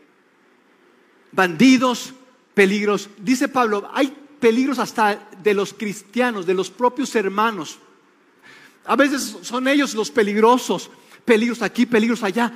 [1.32, 2.14] bandidos,
[2.54, 3.10] peligros.
[3.18, 7.80] Dice Pablo, hay peligros hasta de los cristianos, de los propios hermanos.
[8.86, 10.90] A veces son ellos los peligrosos,
[11.24, 12.54] peligros aquí, peligros allá.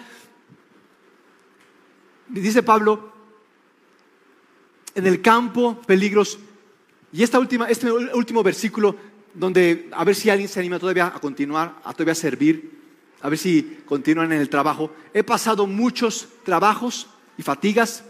[2.27, 3.11] Dice Pablo,
[4.93, 6.37] en el campo, peligros.
[7.11, 8.95] Y esta última, este último versículo,
[9.33, 12.79] donde a ver si alguien se anima todavía a continuar, a todavía servir,
[13.21, 14.93] a ver si continúan en el trabajo.
[15.13, 18.03] He pasado muchos trabajos y fatigas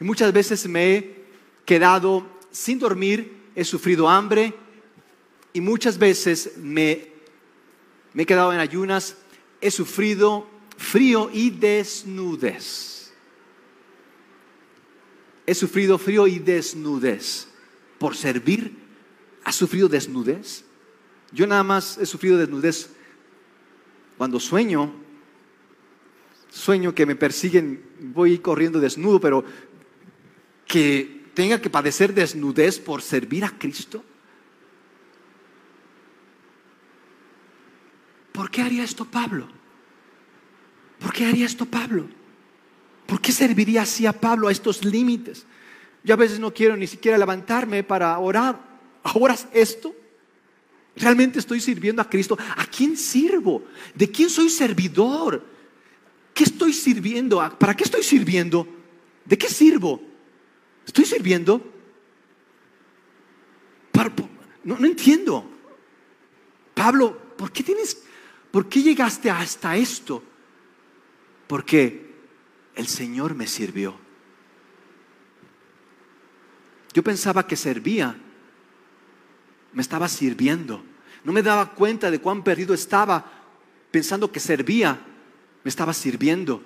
[0.00, 1.24] y muchas veces me he
[1.64, 2.24] quedado
[2.58, 4.52] sin dormir, he sufrido hambre
[5.52, 7.12] y muchas veces me,
[8.16, 9.16] he quedado en ayunas,
[9.60, 10.44] he sufrido
[10.76, 13.12] frío y desnudez.
[15.46, 17.46] He sufrido frío y desnudez.
[17.96, 18.76] Por servir,
[19.44, 20.64] ¿has sufrido desnudez?
[21.30, 22.90] Yo nada más he sufrido desnudez
[24.16, 24.92] cuando sueño.
[26.50, 29.44] Sueño que me persiguen, voy corriendo desnudo, pero
[30.66, 34.02] que tenga que padecer desnudez por servir a Cristo?
[38.32, 39.46] ¿Por qué haría esto Pablo?
[40.98, 42.08] ¿Por qué haría esto Pablo?
[43.06, 45.46] ¿Por qué serviría así a Pablo a estos límites?
[46.02, 48.58] Yo a veces no quiero ni siquiera levantarme para orar.
[49.04, 49.94] ¿Ahora esto?
[50.96, 52.36] ¿Realmente estoy sirviendo a Cristo?
[52.56, 53.62] ¿A quién sirvo?
[53.94, 55.46] ¿De quién soy servidor?
[56.34, 57.38] ¿Qué estoy sirviendo?
[57.60, 58.66] ¿Para qué estoy sirviendo?
[59.24, 60.17] ¿De qué sirvo?
[60.88, 61.78] ¿Estoy sirviendo?
[64.64, 65.48] No, entiendo.
[66.74, 68.02] Pablo, ¿por qué tienes,
[68.50, 70.22] por qué llegaste hasta esto?
[71.46, 72.14] Porque
[72.74, 73.94] el Señor me sirvió.
[76.92, 78.14] Yo pensaba que servía,
[79.72, 80.84] me estaba sirviendo.
[81.24, 83.24] No me daba cuenta de cuán perdido estaba
[83.90, 85.00] pensando que servía,
[85.64, 86.62] me estaba sirviendo.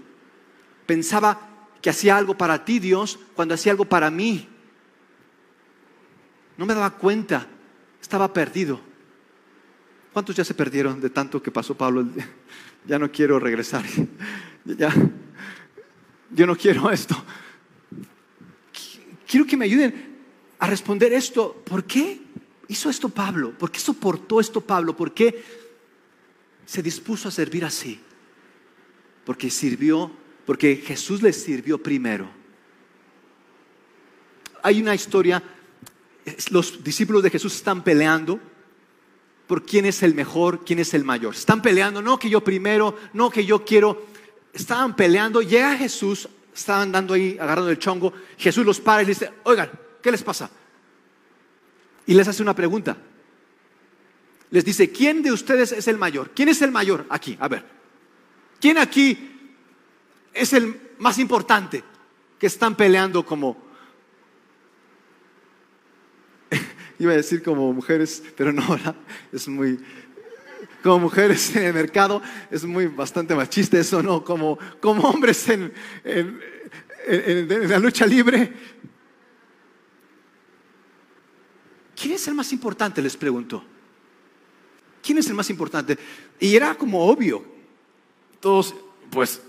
[0.87, 1.52] Pensaba
[1.83, 4.49] que hacía algo para ti, Dios, cuando hacía algo para mí.
[6.57, 7.47] No me daba cuenta,
[8.01, 8.81] estaba perdido.
[10.13, 12.07] ¿Cuántos ya se perdieron de tanto que pasó Pablo?
[12.85, 13.85] Ya no quiero regresar.
[14.65, 14.95] Ya,
[16.31, 17.17] yo no quiero esto.
[19.27, 20.19] Quiero que me ayuden
[20.61, 21.63] a responder esto.
[21.65, 22.23] ¿Por qué?
[22.73, 23.53] hizo esto Pablo?
[23.57, 24.97] ¿Por qué soportó esto Pablo?
[24.97, 25.45] ¿Por qué
[26.65, 28.01] se dispuso a servir así?
[29.25, 30.11] Porque sirvió,
[30.47, 32.29] porque Jesús le sirvió primero.
[34.63, 35.43] Hay una historia,
[36.51, 38.41] los discípulos de Jesús están peleando
[39.47, 41.35] por quién es el mejor, quién es el mayor.
[41.35, 44.07] Están peleando, no que yo primero, no que yo quiero.
[44.53, 48.13] Estaban peleando, llega Jesús, estaban dando ahí, agarrando el chongo.
[48.39, 49.71] Jesús los para y les dice, oigan,
[50.03, 50.51] ¿qué les pasa?
[52.07, 52.97] Y les hace una pregunta.
[54.51, 56.31] Les dice, ¿quién de ustedes es el mayor?
[56.35, 57.37] ¿Quién es el mayor aquí?
[57.41, 57.65] A ver,
[58.61, 59.32] ¿quién aquí
[60.35, 61.83] es el más importante
[62.39, 63.73] que están peleando como
[66.99, 68.63] Iba a decir como mujeres, pero no,
[69.33, 69.79] es muy...
[70.83, 74.25] Como mujeres en el mercado es muy bastante machista eso, ¿no?
[74.25, 75.73] Como, como hombres en,
[76.05, 78.53] en la lucha libre.
[81.95, 83.01] ¿Quién es el más importante?
[83.01, 83.65] Les preguntó.
[85.01, 85.97] ¿Quién es el más importante?
[86.41, 87.45] Y era como obvio.
[88.41, 88.75] Todos,
[89.09, 89.41] pues,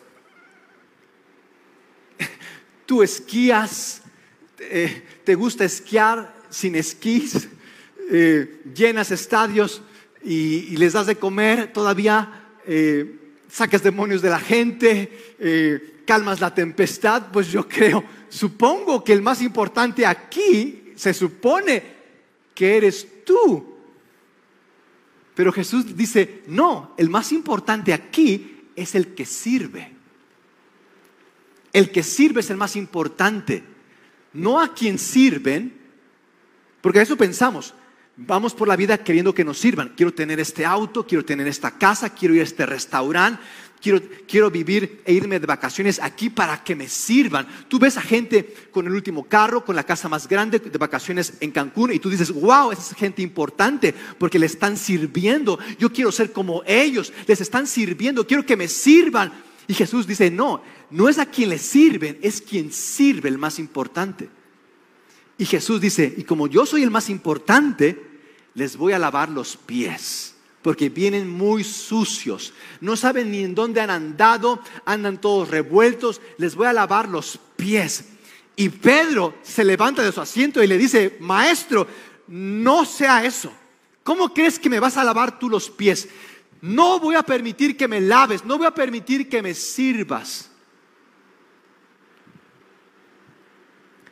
[2.86, 4.02] tú esquías,
[5.24, 7.50] te gusta esquiar, sin esquís,
[8.12, 9.82] eh, llenas estadios
[10.24, 13.20] y, les das de comer, todavía eh,
[13.50, 19.22] sacas demonios de la gente, eh, calmas la tempestad, pues yo creo, supongo que el
[19.22, 21.82] más importante aquí se supone
[22.54, 23.74] que eres tú.
[25.34, 29.93] Pero Jesús dice, no, el más importante aquí es el que sirve.
[31.74, 33.64] El que sirve es el más importante.
[34.32, 35.74] No a quien sirven,
[36.82, 37.74] porque a eso pensamos.
[38.16, 39.94] Vamos por la vida queriendo que nos sirvan.
[39.98, 43.42] Quiero tener este auto, quiero tener esta casa, quiero ir a este restaurante,
[43.82, 47.48] quiero, quiero vivir e irme de vacaciones aquí para que me sirvan.
[47.68, 51.34] Tú ves a gente con el último carro, con la casa más grande de vacaciones
[51.40, 55.58] en Cancún y tú dices, wow, esa es gente importante porque le están sirviendo.
[55.80, 59.34] Yo quiero ser como ellos, les están sirviendo, quiero que me sirvan.
[59.68, 63.60] Y Jesús dice, no, no es a quien le sirven, es quien sirve el más
[63.60, 64.30] importante.
[65.38, 68.14] Y Jesús dice, y como yo soy el más importante,
[68.54, 73.82] les voy a lavar los pies, porque vienen muy sucios, no saben ni en dónde
[73.82, 78.06] han andado, andan todos revueltos, les voy a lavar los pies.
[78.56, 81.88] Y Pedro se levanta de su asiento y le dice, maestro,
[82.28, 83.52] no sea eso.
[84.04, 86.10] ¿Cómo crees que me vas a lavar tú los pies?
[86.64, 90.50] No voy a permitir que me laves, no voy a permitir que me sirvas.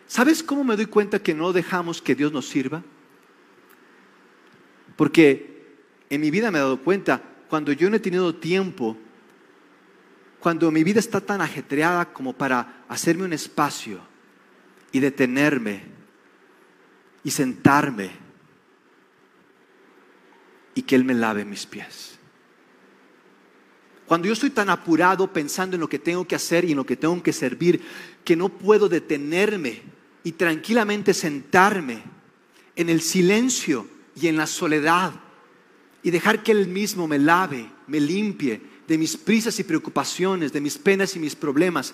[0.05, 2.83] ¿Sabes cómo me doy cuenta que no dejamos que Dios nos sirva?
[4.97, 5.77] Porque
[6.09, 8.97] en mi vida me he dado cuenta, cuando yo no he tenido tiempo,
[10.41, 14.01] cuando mi vida está tan ajetreada como para hacerme un espacio
[14.91, 15.83] y detenerme
[17.23, 18.11] y sentarme
[20.75, 22.10] y que Él me lave mis pies.
[24.11, 26.85] Cuando yo estoy tan apurado pensando en lo que tengo que hacer y en lo
[26.85, 27.79] que tengo que servir,
[28.25, 29.83] que no puedo detenerme
[30.25, 32.03] y tranquilamente sentarme
[32.75, 35.13] en el silencio y en la soledad
[36.03, 40.59] y dejar que Él mismo me lave, me limpie de mis prisas y preocupaciones, de
[40.59, 41.93] mis penas y mis problemas.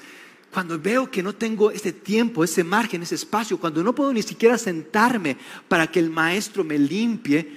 [0.51, 4.23] Cuando veo que no tengo ese tiempo, ese margen, ese espacio, cuando no puedo ni
[4.23, 7.47] siquiera sentarme para que el maestro me limpie,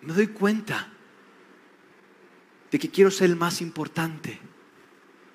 [0.00, 0.95] me doy cuenta
[2.78, 4.38] que quiero ser el más importante,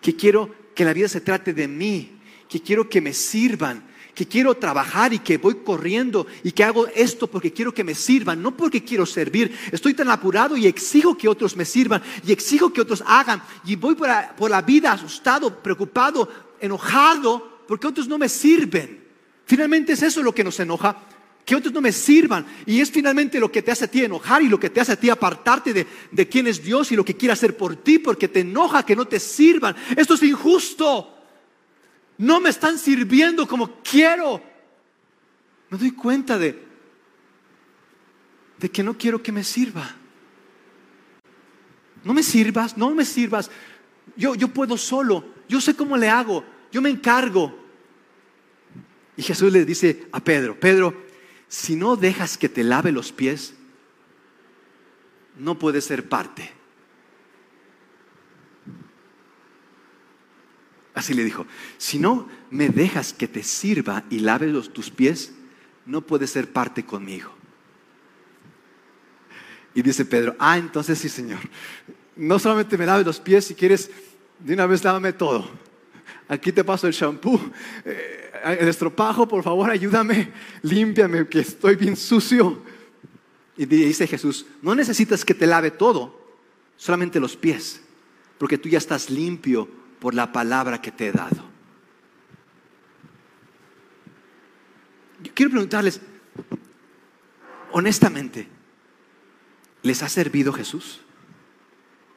[0.02, 4.28] que quiero que la vida se trate de mí, que quiero que me sirvan, que
[4.28, 8.42] quiero trabajar y que voy corriendo y que hago esto porque quiero que me sirvan,
[8.42, 9.58] no porque quiero servir.
[9.72, 13.76] Estoy tan apurado y exijo que otros me sirvan y exijo que otros hagan y
[13.76, 19.02] voy por la, por la vida asustado, preocupado, enojado porque otros no me sirven.
[19.46, 20.98] Finalmente es eso lo que nos enoja,
[21.52, 22.46] que otros no me sirvan.
[22.66, 24.94] Y es finalmente lo que te hace a ti enojar y lo que te hace
[24.94, 28.00] a ti apartarte de, de quién es Dios y lo que quiere hacer por ti,
[28.00, 29.76] porque te enoja que no te sirvan.
[29.96, 31.18] Esto es injusto
[32.22, 34.40] no me están sirviendo como quiero.
[35.72, 36.64] Me doy cuenta de,
[38.60, 39.96] de que no quiero que me sirva.
[42.04, 43.50] No me sirvas, no me sirvas.
[44.16, 47.58] Yo, yo puedo solo, yo sé cómo le hago, yo me encargo.
[49.18, 51.11] Y Jesús le dice a Pedro, Pedro,
[51.52, 53.56] si no dejas que te lave los pies,
[55.38, 56.50] no puedes ser parte.
[60.94, 61.46] Así le dijo,
[61.78, 65.34] si no me dejas que te sirva y lave los, tus pies,
[65.86, 67.34] no puedes ser parte conmigo.
[69.74, 71.40] Y dice Pedro, ah, entonces sí, Señor.
[72.16, 73.92] No solamente me lave los pies, si quieres,
[74.40, 75.52] de una vez lávame todo.
[76.30, 77.42] Aquí te paso el shampoo,
[77.84, 82.62] eh, estropajo, por favor, ayúdame, límpiame, que estoy bien sucio.
[83.58, 86.20] Y dice Jesús, no necesitas que te lave todo,
[86.78, 87.82] solamente los pies,
[88.38, 89.68] porque tú ya estás limpio
[90.00, 91.52] por la palabra que te he dado.
[95.22, 96.02] Yo quiero preguntarles,
[97.72, 98.48] honestamente,
[99.84, 101.02] ¿les ha servido Jesús?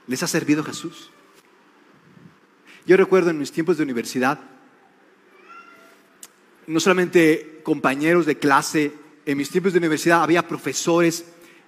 [0.06, 1.10] ¿Les ha servido Jesús?
[2.86, 4.40] Yo recuerdo en mis tiempos de universidad,
[6.66, 8.92] no solamente compañeros de clase,
[9.26, 11.24] en mis tiempos de universidad había profesores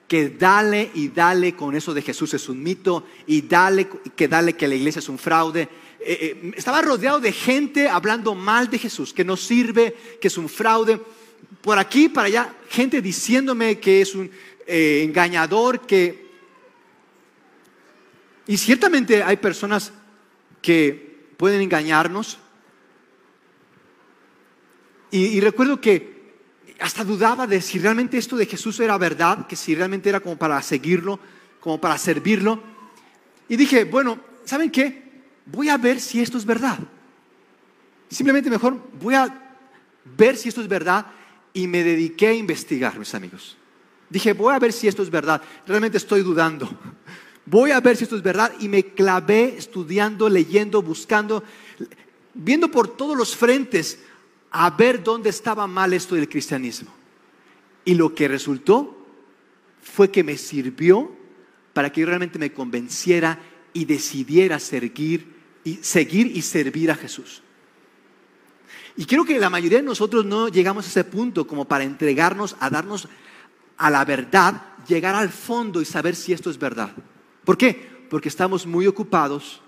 [0.09, 4.55] que dale y dale con eso de Jesús es un mito y dale que dale
[4.55, 5.63] que la iglesia es un fraude.
[5.99, 10.39] Eh, eh, estaba rodeado de gente hablando mal de Jesús, que no sirve, que es
[10.39, 11.01] un fraude.
[11.61, 14.31] Por aquí, para allá, gente diciéndome que es un
[14.67, 16.27] eh, engañador, que...
[18.47, 19.93] Y ciertamente hay personas
[20.63, 22.39] que pueden engañarnos.
[25.25, 26.17] Y recuerdo que
[26.79, 30.37] hasta dudaba de si realmente esto de Jesús era verdad, que si realmente era como
[30.37, 31.19] para seguirlo,
[31.61, 32.61] como para servirlo.
[33.49, 35.03] Y dije, bueno, ¿saben qué?
[35.47, 36.79] Voy a ver si esto es verdad.
[38.09, 39.55] Simplemente mejor voy a
[40.17, 41.07] ver si esto es verdad
[41.53, 43.57] y me dediqué a investigar, mis amigos.
[44.11, 45.43] Dije, voy a ver si esto es verdad.
[45.67, 46.69] Realmente estoy dudando.
[47.45, 51.43] Voy a ver si esto es verdad y me clavé estudiando, leyendo, buscando,
[52.35, 54.01] viendo por todos los frentes
[54.59, 56.91] a ver dónde estaba mal esto del cristianismo.
[57.85, 59.07] Y lo que resultó
[59.83, 61.15] fue que me sirvió
[61.75, 63.39] para que yo realmente me convenciera
[63.75, 67.43] y decidiera seguir y, seguir y servir a Jesús.
[68.97, 72.57] Y creo que la mayoría de nosotros no llegamos a ese punto como para entregarnos
[72.59, 73.11] a darnos
[73.77, 76.95] a la verdad, llegar al fondo y saber si esto es verdad.
[77.45, 78.07] ¿Por qué?
[78.09, 79.61] Porque estamos muy ocupados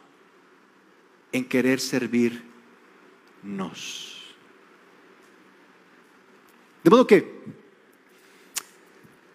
[1.31, 4.18] en querer servirnos.
[6.89, 7.43] De modo que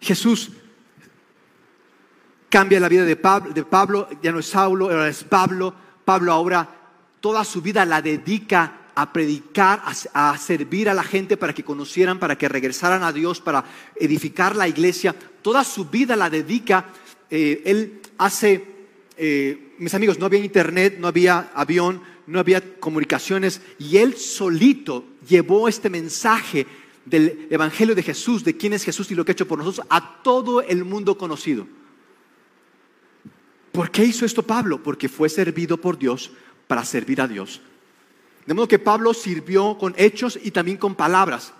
[0.00, 0.50] Jesús
[2.48, 5.72] cambia la vida de Pablo, ya no es Saulo, ahora es Pablo.
[6.04, 6.68] Pablo ahora
[7.20, 12.18] toda su vida la dedica a predicar, a, servir a la gente para que conocieran,
[12.18, 13.64] para que regresaran a Dios, para
[13.94, 15.14] edificar la iglesia.
[15.40, 16.86] Toda su vida la dedica.
[17.30, 18.64] Eh, él hace,
[19.16, 25.04] eh, mis amigos, no había internet, no había avión, no había comunicaciones, y él solito
[25.28, 26.66] llevó este mensaje
[27.04, 29.86] del Evangelio de Jesús, de quién es Jesús y lo que ha hecho por nosotros,
[29.90, 31.66] a todo el mundo conocido.
[33.72, 34.82] ¿Por qué hizo esto Pablo?
[34.82, 36.30] Porque fue servido por Dios
[36.66, 37.60] para servir a Dios.
[38.46, 41.52] De modo que Pablo sirvió con hechos y también con palabras.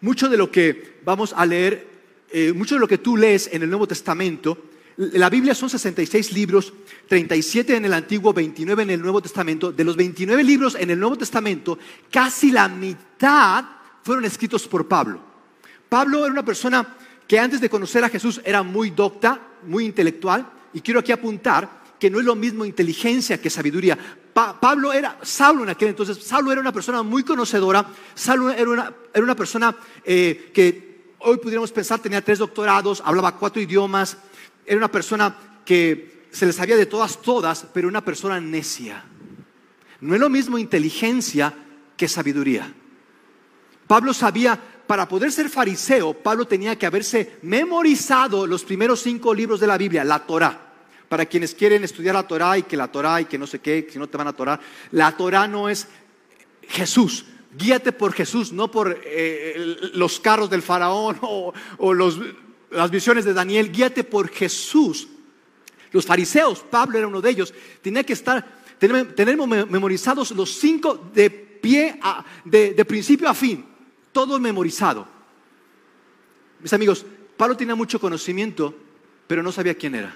[0.00, 1.86] Mucho de lo que vamos a leer,
[2.32, 4.58] eh, mucho de lo que tú lees en el Nuevo Testamento,
[4.96, 6.72] la Biblia son 66 libros,
[7.08, 9.72] 37 en el Antiguo, 29 en el Nuevo Testamento.
[9.72, 11.78] De los 29 libros en el Nuevo Testamento,
[12.10, 13.64] casi la mitad
[14.02, 15.20] fueron escritos por Pablo.
[15.88, 20.50] Pablo era una persona que antes de conocer a Jesús era muy docta, muy intelectual,
[20.72, 23.96] y quiero aquí apuntar que no es lo mismo inteligencia que sabiduría.
[24.32, 28.92] Pablo era, Saulo en aquel entonces, Saulo era una persona muy conocedora, Saulo era una,
[29.12, 34.16] era una persona eh, que hoy pudiéramos pensar tenía tres doctorados, hablaba cuatro idiomas,
[34.66, 39.04] era una persona que se le sabía de todas, todas, pero una persona necia.
[40.00, 41.54] No es lo mismo inteligencia
[41.96, 42.74] que sabiduría.
[43.86, 49.60] Pablo sabía, para poder ser fariseo, Pablo tenía que haberse memorizado los primeros cinco libros
[49.60, 50.68] de la Biblia, la Torah.
[51.08, 53.88] Para quienes quieren estudiar la Torah y que la Torah y que no sé qué,
[53.90, 55.88] si no te van a Torah, la Torah no es
[56.68, 57.24] Jesús.
[57.56, 61.52] Guíate por Jesús, no por eh, los carros del faraón o,
[62.70, 63.70] las visiones de Daniel.
[63.70, 65.08] Guíate por Jesús.
[65.90, 71.28] Los fariseos, Pablo era uno de ellos, tenía que estar, tener, memorizados los cinco de
[71.28, 71.98] pie,
[72.44, 73.71] de principio a fin
[74.12, 75.06] todo memorizado.
[76.60, 77.04] Mis amigos,
[77.36, 78.74] Pablo tenía mucho conocimiento,
[79.26, 80.14] pero no sabía quién era.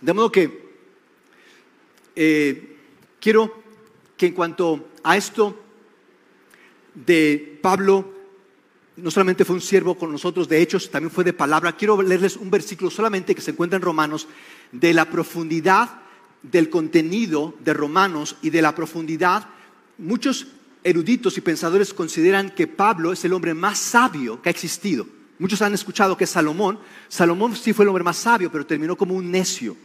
[0.00, 0.68] De modo que
[2.14, 2.76] eh,
[3.20, 3.62] quiero
[4.16, 5.58] que en cuanto a esto
[6.94, 8.12] de Pablo,
[8.96, 11.76] no solamente fue un siervo con nosotros, de hechos, también fue de palabra.
[11.76, 14.28] Quiero leerles un versículo solamente que se encuentra en Romanos,
[14.72, 16.02] de la profundidad
[16.42, 19.48] del contenido de Romanos y de la profundidad
[19.98, 20.46] muchos
[20.84, 25.06] eruditos y pensadores consideran que Pablo es el hombre más sabio que ha existido.
[25.38, 26.78] Muchos han escuchado que Salomón.
[27.08, 29.76] Salomón sí fue el hombre más sabio, pero terminó como un necio.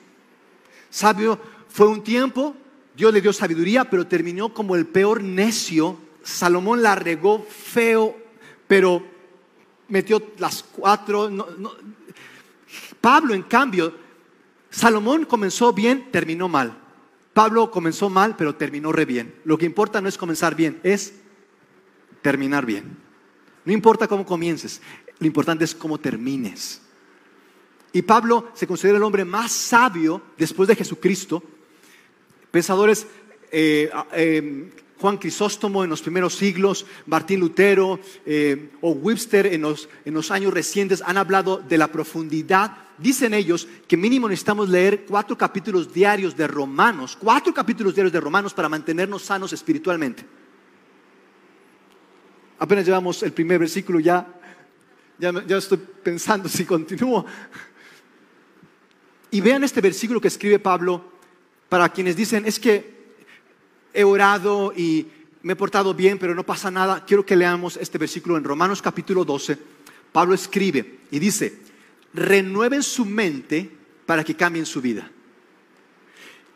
[0.89, 1.39] Sabio
[1.69, 2.55] fue un tiempo,
[2.95, 5.97] Dios le dio sabiduría, pero terminó como el peor necio.
[6.23, 8.15] Salomón la regó feo,
[8.67, 9.05] pero
[9.87, 11.29] metió las cuatro.
[13.01, 13.93] Pablo, en cambio,
[14.69, 16.82] Salomón comenzó bien, terminó mal.
[17.33, 19.35] Pablo comenzó mal, pero terminó re bien.
[19.43, 21.15] Lo que importa no es comenzar bien, es
[22.21, 22.97] terminar bien.
[23.65, 24.81] No importa cómo comiences,
[25.19, 26.81] lo importante es cómo termines.
[27.91, 31.43] Y Pablo se considera el hombre más sabio después de Jesucristo.
[32.51, 33.07] Pensadores,
[33.51, 34.71] eh, eh,
[35.03, 40.31] Juan Crisóstomo en los primeros siglos, Martín Lutero eh, o Webster en los, en los
[40.31, 42.77] años recientes han hablado de la profundidad.
[42.97, 48.21] Dicen ellos que mínimo necesitamos leer cuatro capítulos diarios de Romanos, cuatro capítulos diarios de
[48.21, 50.25] Romanos para mantenernos sanos espiritualmente.
[52.59, 54.25] Apenas llevamos el primer versículo, ya,
[55.19, 57.25] ya, ya estoy pensando si continúo.
[59.31, 61.03] Y vean este versículo que escribe Pablo
[61.67, 63.02] para quienes dicen, es que
[63.93, 65.07] he orado y
[65.43, 67.05] me he portado bien, pero no pasa nada.
[67.05, 69.57] Quiero que leamos este versículo en Romanos capítulo 12.
[70.11, 71.59] Pablo escribe y dice,
[72.13, 73.69] renueven su mente
[74.05, 75.09] para que cambien su vida.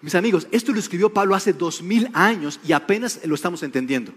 [0.02, 4.14] Mis amigos, esto lo escribió Pablo hace dos mil años y apenas lo estamos entendiendo.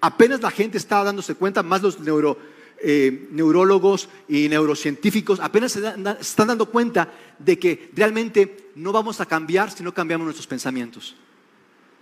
[0.00, 2.38] Apenas la gente está dándose cuenta, más los neuro,
[2.82, 5.82] eh, neurólogos y neurocientíficos apenas se,
[6.20, 11.16] están dando cuenta de que realmente no vamos a cambiar si no cambiamos nuestros pensamientos.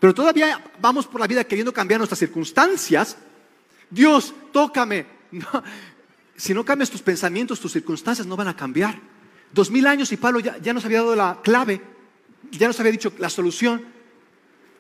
[0.04, 3.16] Pero todavía vamos por la vida queriendo cambiar nuestras circunstancias.
[3.88, 5.06] Dios, tócame.
[6.36, 9.00] si no cambias tus pensamientos, tus circunstancias no van a cambiar.
[9.50, 11.80] Dos mil años y Pablo ya, ya nos había dado la clave,
[12.50, 13.82] ya nos había dicho la solución.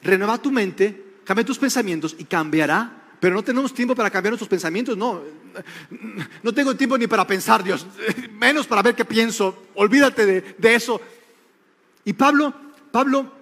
[0.02, 4.50] Renueva tu mente, cambia tus pensamientos y cambiará pero no tenemos tiempo para cambiar nuestros
[4.50, 5.22] pensamientos, no.
[6.42, 7.86] No tengo tiempo ni para pensar, Dios,
[8.32, 9.68] menos para ver qué pienso.
[9.76, 11.00] Olvídate de, eso.
[12.04, 12.52] Y Pablo,
[12.92, 13.32] Pablo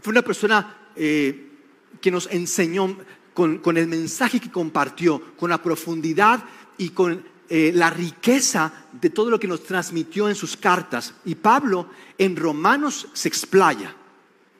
[0.00, 1.48] fue una persona eh,
[2.00, 2.96] que nos enseñó
[3.34, 6.44] con, el mensaje que compartió, con la profundidad
[6.78, 11.14] y con eh, la riqueza de todo lo que nos transmitió en sus cartas.
[11.24, 11.88] Y Pablo
[12.18, 13.94] en Romanos se explaya.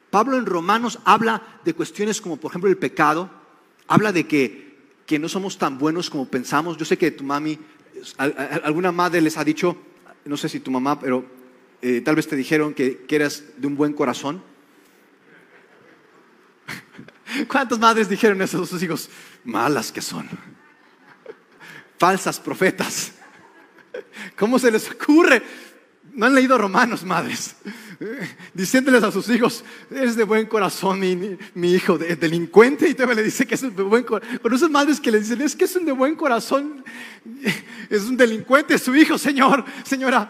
[0.09, 3.29] Pablo en Romanos habla de cuestiones como por ejemplo el pecado,
[3.87, 4.63] habla de que,
[5.19, 6.75] no somos tan buenos como pensamos.
[6.77, 7.59] Yo sé que tu mami,
[8.17, 9.77] alguna madre les ha dicho,
[10.25, 11.23] no sé si tu mamá, pero
[11.83, 14.41] eh, tal vez te dijeron que, que eras de un buen corazón.
[17.47, 19.09] ¿Cuántas madres dijeron eso a sus hijos?
[19.43, 20.29] Malas que son.
[21.97, 23.13] Falsas profetas.
[24.37, 25.41] ¿Cómo se les ocurre?
[26.13, 27.55] No han leído Romanos, madres.
[28.53, 33.23] Diciéndoles a sus hijos, es de buen corazón mi, hijo, de, delincuente, y todavía le
[33.23, 34.53] dice que es de buen corazón.
[34.53, 36.83] esas madres que le dicen, es que es un de buen corazón,
[37.89, 40.29] es un delincuente, su hijo, Señor, señora.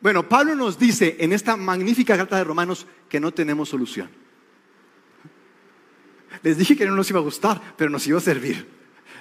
[0.00, 4.08] Bueno, Pablo nos dice en esta magnífica carta de Romanos que no tenemos solución.
[6.42, 8.78] Les dije que no nos iba a gustar, pero nos iba a servir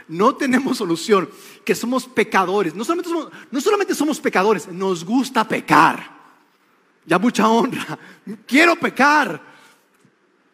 [0.07, 1.29] no tenemos solución,
[1.65, 2.73] que somos pecadores.
[2.73, 6.15] No solamente somos, no solamente somos pecadores, nos gusta pecar.
[7.05, 7.97] Ya mucha honra.
[8.45, 9.41] Quiero pecar.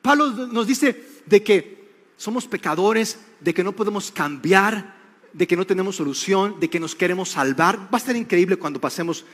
[0.02, 4.96] Pablo nos dice de que somos pecadores, de que no podemos cambiar,
[5.32, 7.78] de que no tenemos solución, de que nos queremos salvar.
[7.78, 9.26] Va a estar increíble cuando pasemos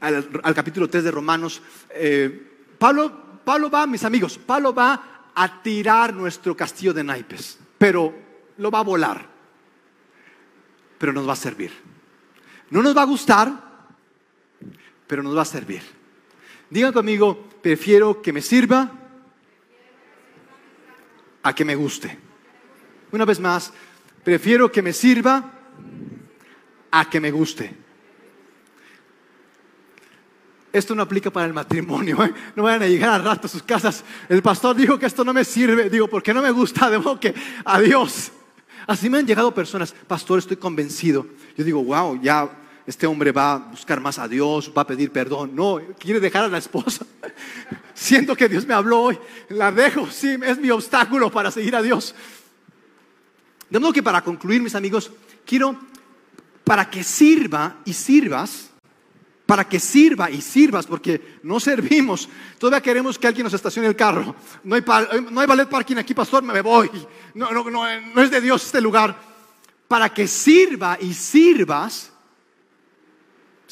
[0.00, 1.62] al, capítulo 3 de Romanos.
[1.90, 8.12] Eh, Pablo, Pablo va, mis amigos, Pablo va a tirar nuestro castillo de naipes, pero
[8.58, 9.36] lo va a volar
[10.98, 11.72] pero nos va a servir.
[12.70, 13.52] No nos va a gustar,
[15.06, 15.82] pero nos va a servir.
[16.70, 18.90] Digan conmigo, prefiero que me sirva
[21.42, 22.18] a que me guste.
[23.12, 23.72] Una vez más,
[24.24, 25.52] prefiero que me sirva
[26.90, 27.85] a que me guste.
[30.76, 32.22] Esto no aplica para el matrimonio.
[32.22, 32.34] ¿eh?
[32.54, 34.04] No vayan a llegar al rato a sus casas.
[34.28, 35.88] El pastor dijo que esto no me sirve.
[35.88, 36.90] Digo, porque no me gusta?
[36.90, 38.30] De modo que adiós.
[38.86, 41.26] Así me han llegado personas, pastor, estoy convencido.
[41.56, 42.48] Yo digo, wow, ya
[42.86, 45.56] este hombre va a buscar más a Dios, va a pedir perdón.
[45.56, 47.06] No, quiere dejar a la esposa.
[47.94, 49.18] Siento que Dios me habló hoy,
[49.48, 52.14] la dejo, sí, es mi obstáculo para seguir a Dios.
[53.70, 55.10] De modo que para concluir, mis amigos,
[55.44, 55.74] quiero,
[56.62, 58.70] para que sirva y sirvas,
[59.46, 62.28] para que sirva y sirvas, porque no servimos.
[62.58, 64.34] Todavía queremos que alguien nos estacione el carro.
[64.64, 64.82] No hay,
[65.30, 66.90] no hay ballet parking aquí, pastor, me voy.
[67.34, 69.16] No, no, no, no es de Dios este lugar.
[69.86, 72.12] Para que sirva y sirvas.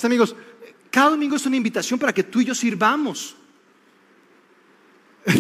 [0.03, 0.37] amigos,
[0.91, 3.35] cada domingo es una invitación para que tú y yo sirvamos.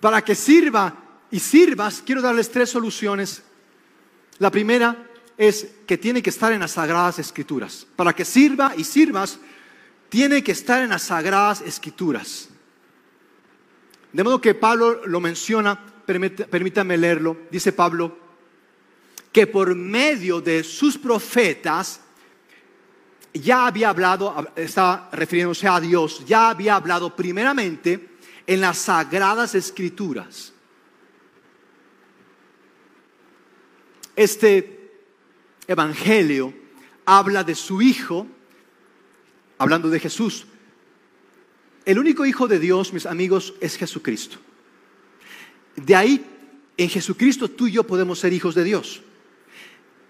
[0.00, 0.94] para que sirva
[1.30, 3.42] y sirvas, quiero darles tres soluciones.
[4.38, 5.06] La primera
[5.38, 7.86] es que tiene que estar en las sagradas escrituras.
[7.96, 9.38] Para que sirva y sirvas,
[10.10, 12.48] tiene que estar en las sagradas escrituras.
[14.12, 18.18] De modo que Pablo lo menciona, permítame leerlo, dice Pablo,
[19.32, 22.00] que por medio de sus profetas
[23.32, 28.10] ya había hablado, está refiriéndose a Dios, ya había hablado primeramente
[28.44, 30.52] en las sagradas escrituras.
[34.16, 34.90] Este
[35.68, 36.52] evangelio
[37.04, 38.26] habla de su Hijo,
[39.60, 40.46] hablando de Jesús.
[41.84, 44.38] El único Hijo de Dios, mis amigos, es Jesucristo.
[45.76, 46.24] De ahí,
[46.78, 49.02] en Jesucristo tú y yo podemos ser hijos de Dios.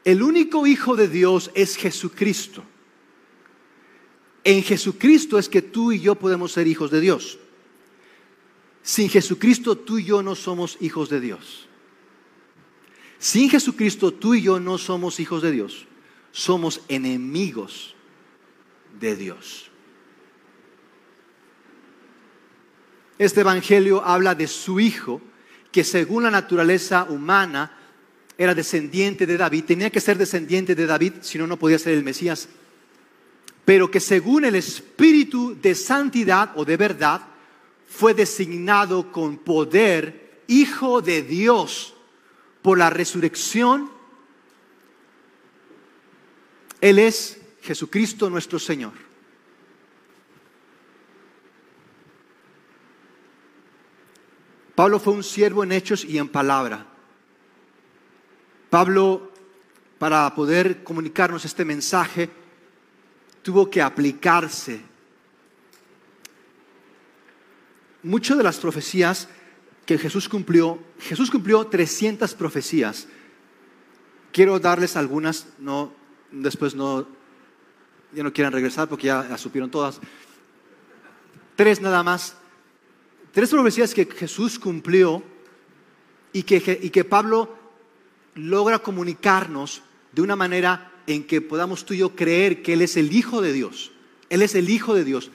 [0.05, 2.63] El único Hijo de Dios es Jesucristo.
[4.45, 7.41] En Jesucristo es que tú y yo podemos ser hijos de Dios.
[8.85, 11.67] Sin Jesucristo tú y yo no somos hijos de Dios.
[13.19, 15.87] Sin Jesucristo tú y yo no somos hijos de Dios.
[16.31, 17.97] Somos enemigos
[18.99, 19.71] de Dios.
[23.19, 25.21] Este Evangelio habla de su Hijo,
[25.71, 27.77] que según la naturaleza humana
[28.39, 29.65] era descendiente de David.
[29.65, 32.49] Tenía que ser descendiente de David, si no, no podía ser el Mesías.
[33.67, 37.21] Pero que según el Espíritu de santidad o de verdad,
[37.87, 41.95] fue designado con poder Hijo de Dios
[42.63, 43.91] por la resurrección.
[46.81, 47.40] Él es
[47.71, 48.95] Jesucristo nuestro Señor.
[54.75, 56.85] Pablo fue un siervo en hechos y en palabra.
[58.71, 59.31] Pablo,
[60.01, 62.29] para poder comunicarnos este mensaje,
[63.43, 64.81] tuvo que aplicarse.
[68.03, 69.29] Muchas de las profecías
[69.87, 73.07] que Jesús cumplió, Jesús cumplió 300 profecías.
[74.33, 75.93] Quiero darles algunas, no,
[76.33, 77.20] después no,
[78.13, 80.01] ya no quieran regresar porque ya, ya supieron todas.
[81.57, 82.37] Tres nada más.
[83.33, 85.23] Tres profecías que Jesús cumplió
[86.33, 87.57] y que, y que Pablo
[88.35, 89.83] logra comunicarnos
[90.13, 93.41] de una manera en que podamos tú y yo creer que Él es el Hijo
[93.41, 93.93] de Dios.
[94.29, 95.31] Él es el Hijo de Dios.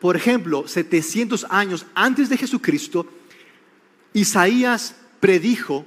[0.00, 3.06] Por ejemplo, 700 años antes de Jesucristo,
[4.12, 5.86] Isaías predijo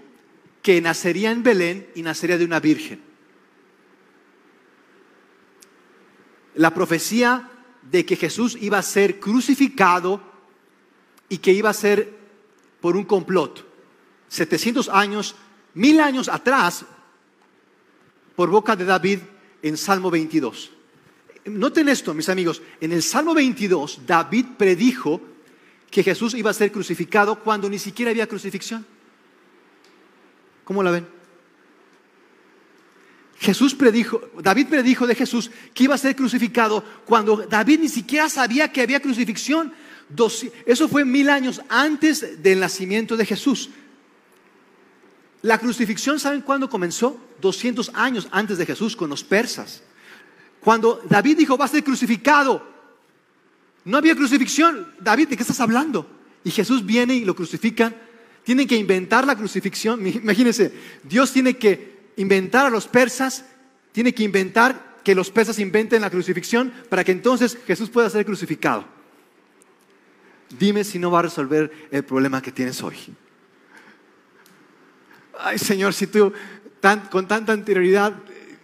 [0.61, 3.04] que nacería en Belén y nacería de una virgen.
[6.55, 7.49] La profecía
[7.81, 10.21] de que Jesús iba a ser crucificado
[11.29, 12.13] y que iba a ser
[12.81, 13.65] por un complot.
[14.29, 15.35] 700 años,
[15.73, 16.85] mil años atrás,
[18.35, 19.19] por boca de David
[19.61, 20.71] en Salmo 22.
[21.45, 25.21] Noten esto, mis amigos, en el Salmo 22 David predijo
[25.91, 28.85] que Jesús iba a ser crucificado cuando ni siquiera había crucifixión.
[30.63, 31.14] ¿Cómo la ven?
[33.39, 38.29] Jesús predijo, David predijo de Jesús que iba a ser crucificado cuando David ni siquiera
[38.29, 39.73] sabía que había crucifixión.
[40.65, 43.69] Eso fue mil años antes del nacimiento de Jesús.
[45.41, 47.19] La crucifixión, ¿saben cuándo comenzó?
[47.41, 49.83] 200 años antes de Jesús con los persas.
[50.61, 52.65] Cuando David dijo, va a ser crucificado,
[53.83, 54.93] no había crucifixión.
[54.99, 56.09] David, ¿de qué estás hablando?
[56.43, 57.95] Y Jesús viene y lo crucifican.
[58.43, 60.05] Tienen que inventar la crucifixión.
[60.07, 60.73] Imagínense,
[61.03, 63.45] Dios tiene que inventar a los persas,
[63.91, 68.25] tiene que inventar que los persas inventen la crucifixión para que entonces Jesús pueda ser
[68.25, 68.85] crucificado.
[70.57, 72.95] Dime si no va a resolver el problema que tienes hoy.
[75.39, 76.33] Ay, Señor, si tú
[77.09, 78.13] con tanta anterioridad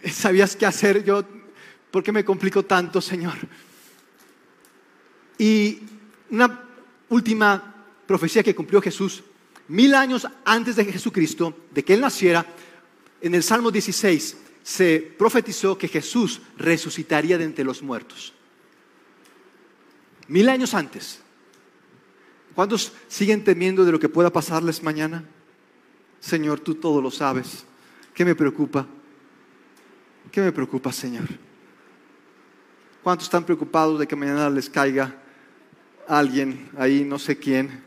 [0.02, 1.24] eh, sabías qué hacer, yo,
[1.90, 3.34] ¿por qué me complico tanto, Señor?
[5.38, 5.80] Y
[6.30, 6.60] una
[7.08, 7.74] última
[8.06, 9.22] profecía que cumplió Jesús,
[9.68, 12.46] mil años antes de Jesucristo, de que Él naciera,
[13.22, 18.32] en el Salmo 16 se profetizó que Jesús resucitaría de entre los muertos.
[20.28, 21.20] Mil años antes.
[22.54, 25.24] ¿Cuántos siguen temiendo de lo que pueda pasarles mañana?
[26.20, 27.64] Señor, tú todo lo sabes.
[28.14, 28.86] ¿Qué me preocupa?
[30.30, 31.28] ¿Qué me preocupa, Señor?
[33.02, 35.22] ¿Cuántos están preocupados de que mañana les caiga
[36.06, 37.82] alguien ahí, no sé quién.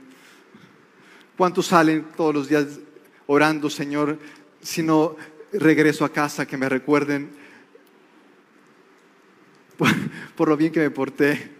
[1.37, 2.79] ¿Cuántos salen todos los días
[3.27, 4.17] orando, Señor,
[4.65, 5.15] si no
[5.53, 7.29] regreso a casa, que me recuerden
[10.35, 11.51] por, lo bien que me porté,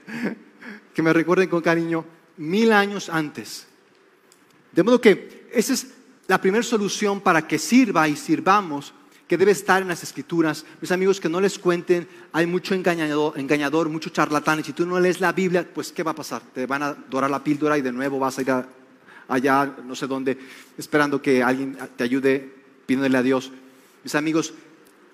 [0.94, 2.04] que me recuerden con cariño
[2.38, 3.68] mil años antes.
[4.72, 5.88] De modo que esa es
[6.28, 8.94] la primera solución para que sirva y sirvamos
[9.28, 10.66] que debe estar en las escrituras.
[10.82, 14.86] Mis amigos, que no les cuenten, hay mucho engañador, engañador, mucho charlatán, y si tú
[14.86, 16.42] no lees la Biblia, pues ¿qué va a pasar?
[16.54, 18.52] Te van a dorar la píldora y de nuevo vas a ir
[19.28, 20.38] allá, no sé dónde,
[20.78, 23.52] esperando que alguien te ayude, pidiéndole a Dios.
[24.04, 24.54] Mis amigos,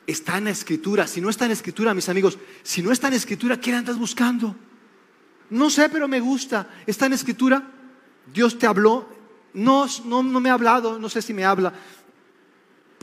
[0.07, 1.07] está en la escritura.
[1.07, 3.73] Si no está en la escritura, mis amigos, si no está en la escritura, ¿qué
[3.73, 4.55] andas buscando?
[5.49, 6.69] No sé, pero me gusta.
[6.85, 7.63] ¿Está en la escritura?
[8.33, 9.07] Dios te habló.
[9.53, 11.73] No, no, no me ha hablado, no sé si me habla.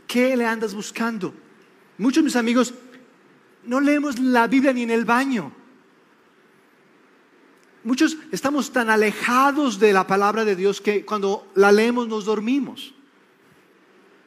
[0.07, 1.35] ¿Qué le andas buscando?
[1.99, 2.73] Muchos de mis amigos
[3.65, 5.53] no leemos la Biblia ni en el baño.
[7.85, 12.95] Muchos estamos tan alejados de la palabra de Dios que cuando la leemos nos dormimos.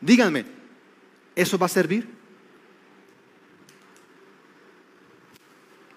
[0.02, 0.45] Díganme,
[1.36, 2.10] ¿eso va a servir?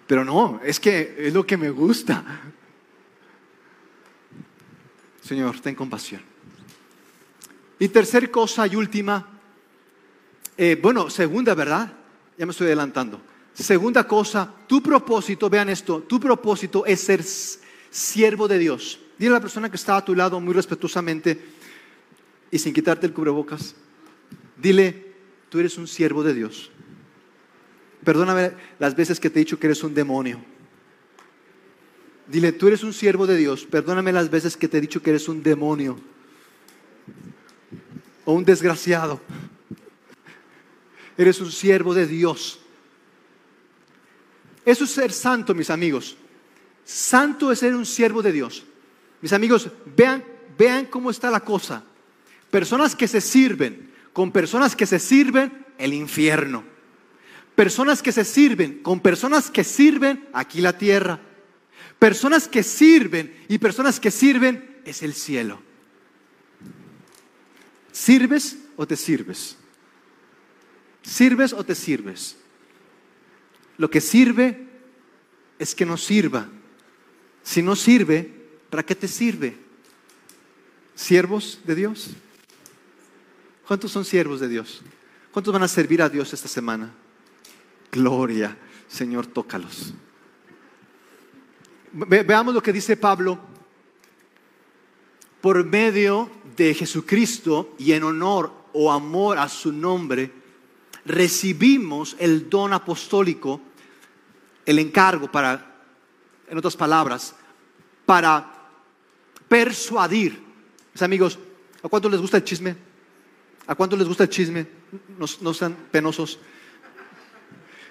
[0.07, 2.22] Pero no, es que es lo que me gusta.
[5.22, 6.20] Señor, ten compasión.
[7.78, 9.26] Y tercer cosa y última,
[10.57, 11.92] eh, bueno, segunda, ¿verdad?
[12.36, 13.20] Ya me estoy adelantando.
[13.55, 17.24] Segunda cosa, tu propósito, vean esto, tu propósito es ser
[17.90, 18.98] siervo de Dios.
[19.16, 21.40] Dile a la persona que está a tu lado muy respetuosamente
[22.50, 23.74] y sin quitarte el cubrebocas,
[24.57, 25.14] dile,
[25.48, 26.70] tú eres un siervo de Dios.
[28.05, 30.44] Perdóname las veces que te he dicho que eres un demonio.
[32.26, 33.64] Dile, tú eres un siervo de Dios.
[33.64, 35.98] Perdóname las veces que te he dicho que eres un demonio.
[38.24, 39.20] O un desgraciado.
[41.16, 42.61] Eres un siervo de Dios.
[44.64, 46.16] Eso es ser santo, mis amigos.
[46.84, 48.64] Santo es ser un siervo de Dios.
[49.20, 50.24] Mis amigos, vean,
[50.59, 51.84] vean cómo está la cosa.
[52.50, 56.64] Personas que se sirven con personas que se sirven, el infierno.
[57.54, 61.20] Personas que se sirven con personas que sirven, aquí la tierra.
[61.98, 65.60] Personas que sirven y personas que sirven es el cielo.
[67.92, 69.56] ¿Sirves o te sirves?
[71.02, 72.36] ¿Sirves o te sirves?
[73.78, 74.68] Lo que sirve
[75.58, 76.48] es que no sirva.
[77.42, 78.30] Si no sirve,
[78.70, 79.56] ¿para qué te sirve?
[80.94, 82.10] ¿Siervos de Dios?
[83.66, 84.82] ¿Cuántos son siervos de Dios?
[85.32, 86.92] ¿Cuántos van a servir a Dios esta semana?
[87.90, 88.56] Gloria,
[88.88, 89.94] Señor, tócalos.
[91.92, 93.38] veamos lo que dice Pablo.
[95.40, 100.30] Por medio de Jesucristo y en honor o amor a su nombre,
[101.04, 103.60] recibimos el don apostólico,
[104.64, 105.82] el encargo para,
[106.48, 107.34] en otras palabras,
[108.06, 108.52] para
[109.48, 110.42] persuadir.
[110.92, 111.38] Mis amigos,
[111.82, 112.93] ¿a cuántos les gusta el chisme?
[113.66, 114.66] ¿A cuántos les gusta el chisme?
[115.18, 116.38] No, no penosos.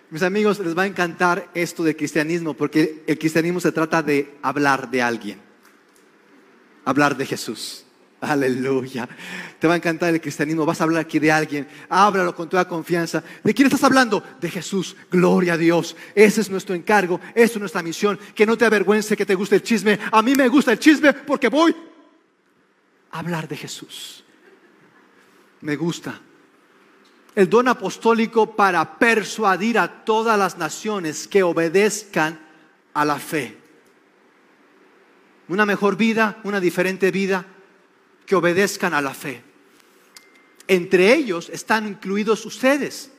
[0.09, 4.38] Mis amigos, les va a encantar esto de cristianismo, porque el cristianismo se trata de
[4.43, 5.39] hablar de alguien,
[6.86, 7.84] hablar de Jesús.
[8.24, 9.09] Aleluya.
[9.59, 10.65] Te va a encantar el cristianismo.
[10.65, 11.67] Vas a hablar aquí de alguien.
[11.89, 13.21] Háblalo con toda confianza.
[13.43, 14.24] ¿De quién estás hablando?
[14.39, 14.95] De Jesús.
[15.11, 15.95] Gloria a Dios.
[16.15, 17.19] Ese es nuestro encargo.
[17.36, 18.17] Esa es nuestra misión.
[18.34, 19.99] Que no te avergüence que te guste el chisme.
[20.09, 21.76] A mí me gusta el chisme porque voy
[23.11, 24.22] a hablar de Jesús.
[25.64, 26.20] Me gusta.
[27.36, 32.39] El don apostólico para persuadir a todas las naciones que obedezcan
[32.93, 33.57] a la fe.
[35.47, 37.45] Una mejor vida, una diferente vida
[38.26, 39.41] que obedezcan a la fe.
[40.68, 43.11] Entre ellos están incluidos ustedes,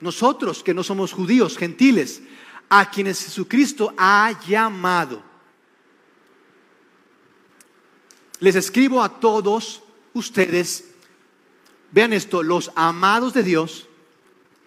[0.00, 2.22] nosotros que no somos judíos, gentiles,
[2.70, 5.22] a quienes Jesucristo ha llamado.
[8.40, 9.82] Les escribo a todos
[10.14, 10.94] ustedes,
[11.92, 13.88] vean esto, los amados de Dios.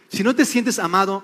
[0.10, 1.24] Si no te sientes amado,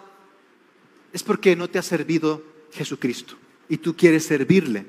[1.14, 3.36] es porque no te ha servido Jesucristo
[3.70, 4.86] y tú quieres servirle.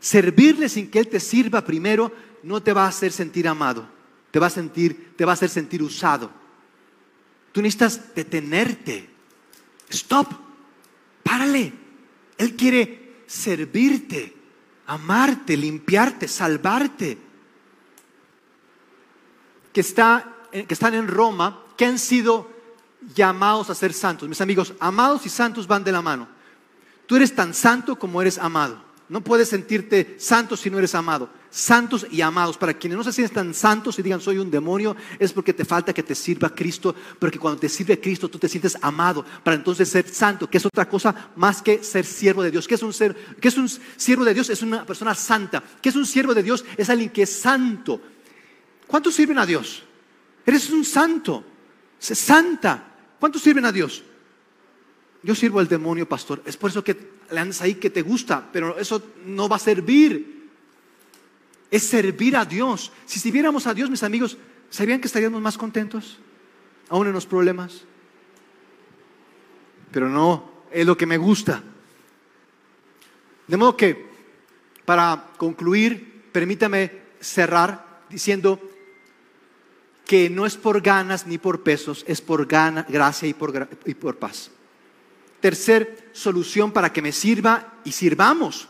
[0.00, 2.12] Servirle sin que Él te sirva primero
[2.42, 3.88] no te va a hacer sentir amado,
[4.30, 6.30] te va a sentir, te va a hacer sentir usado.
[7.52, 9.08] Tú necesitas detenerte.
[9.88, 10.28] Stop.
[11.22, 11.72] Párale.
[12.36, 14.34] Él quiere servirte,
[14.86, 17.16] amarte, limpiarte, salvarte.
[19.74, 22.48] Que, está, que están en Roma, que han sido
[23.14, 24.26] llamados a ser santos.
[24.26, 26.26] Mis amigos, amados y santos van de la mano.
[27.06, 28.82] Tú eres tan santo como eres amado.
[29.10, 32.58] No puedes sentirte santo si no eres amado santos y amados.
[32.58, 35.92] Para quienes no se sientan santos y digan soy un demonio, es porque te falta
[35.92, 39.88] que te sirva Cristo, porque cuando te sirve Cristo tú te sientes amado, para entonces
[39.88, 42.66] ser santo, que es otra cosa más que ser siervo de Dios.
[42.66, 42.92] ¿Qué es un,
[43.40, 44.50] qué es un siervo de Dios?
[44.50, 45.62] Es una persona santa.
[45.80, 46.64] ¿Qué es un siervo de Dios?
[46.76, 48.00] Es alguien que es santo.
[48.94, 49.82] ¿Cuántos sirven a Dios?
[50.46, 51.42] Eres un santo,
[51.98, 52.94] santa.
[53.18, 54.04] ¿Cuántos sirven a Dios?
[55.20, 56.40] Yo sirvo al demonio, pastor.
[56.46, 56.96] Es por eso que
[57.28, 60.48] le andas ahí que te gusta, pero eso no va a servir
[61.72, 62.92] es servir a Dios.
[63.04, 64.38] Si sirviéramos a Dios, mis amigos,
[64.70, 66.20] ¿sabían que estaríamos más contentos?
[66.88, 67.82] Aún en los problemas.
[69.90, 71.64] Pero no, es lo que me gusta.
[73.48, 74.06] De modo que,
[74.84, 78.70] para concluir, permítame cerrar diciendo
[80.06, 84.16] que no es por ganas ni por pesos, es por gracia y por, y por
[84.16, 84.50] paz.
[85.40, 88.68] Tercer solución para que me sirva y sirvamos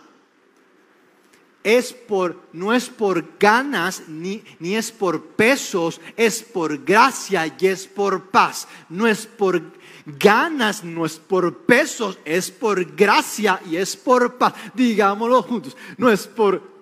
[1.64, 7.66] es por, no es por ganas ni, ni es por pesos, es por gracia y
[7.66, 8.68] es por paz.
[8.90, 9.62] No es por
[10.04, 14.52] ganas, no es por pesos, es por gracia y es por paz.
[14.74, 15.74] Digámoslo juntos.
[15.96, 16.74] No es por...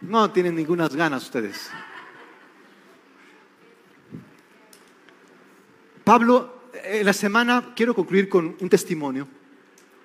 [0.00, 1.70] No tienen ninguna ganas ustedes.
[6.06, 9.26] Pablo, en la semana quiero concluir con un testimonio.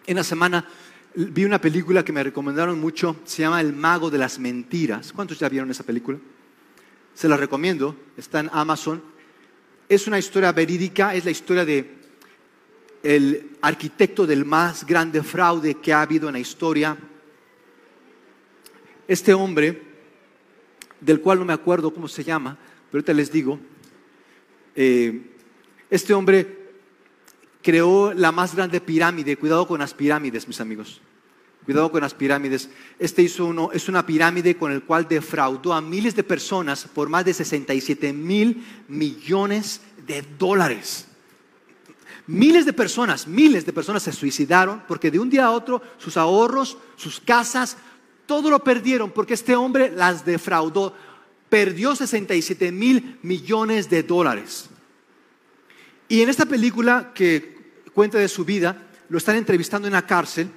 [0.08, 0.68] En la semana
[1.14, 5.14] vi una película que me recomendaron mucho, se llama El Mago de las Mentiras.
[5.14, 6.18] ¿Cuántos ya vieron esa película?
[7.14, 9.04] Se la recomiendo, está en Amazon.
[9.88, 11.98] Es una historia verídica, es la historia de
[13.04, 16.98] el arquitecto del más grande fraude que ha habido en la historia.
[19.08, 19.84] Este hombre,
[21.00, 22.58] del cual no me acuerdo cómo se llama,
[22.90, 23.60] pero ahorita les digo,
[24.76, 25.28] eh,
[25.92, 26.72] este hombre
[27.62, 29.38] creó la más grande pirámide.
[29.38, 31.02] Cuidado con las pirámides, mis amigos.
[31.66, 32.70] Cuidado con las pirámides.
[32.98, 37.10] Este hizo uno, es una pirámide con el cual defraudó a miles de personas por
[37.10, 41.08] más de 67 mil millones de dólares.
[42.26, 46.16] Miles de personas, miles de personas se suicidaron porque de un día a otro sus
[46.16, 47.76] ahorros, sus casas,
[48.26, 50.96] todo lo perdieron porque este hombre las defraudó.
[51.50, 54.71] Perdió 67 mil millones de dólares.
[56.12, 57.56] Y en esta película que
[57.94, 60.50] cuenta de su vida, lo están entrevistando en la cárcel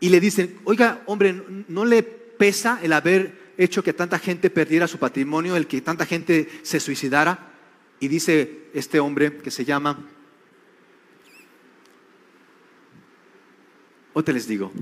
[0.00, 4.88] y le dicen, oiga, hombre, ¿no le pesa el haber hecho que tanta gente perdiera
[4.88, 7.52] su patrimonio, el que tanta gente se suicidara?
[8.00, 10.04] Y dice este hombre que se llama,
[14.12, 14.72] o te les digo,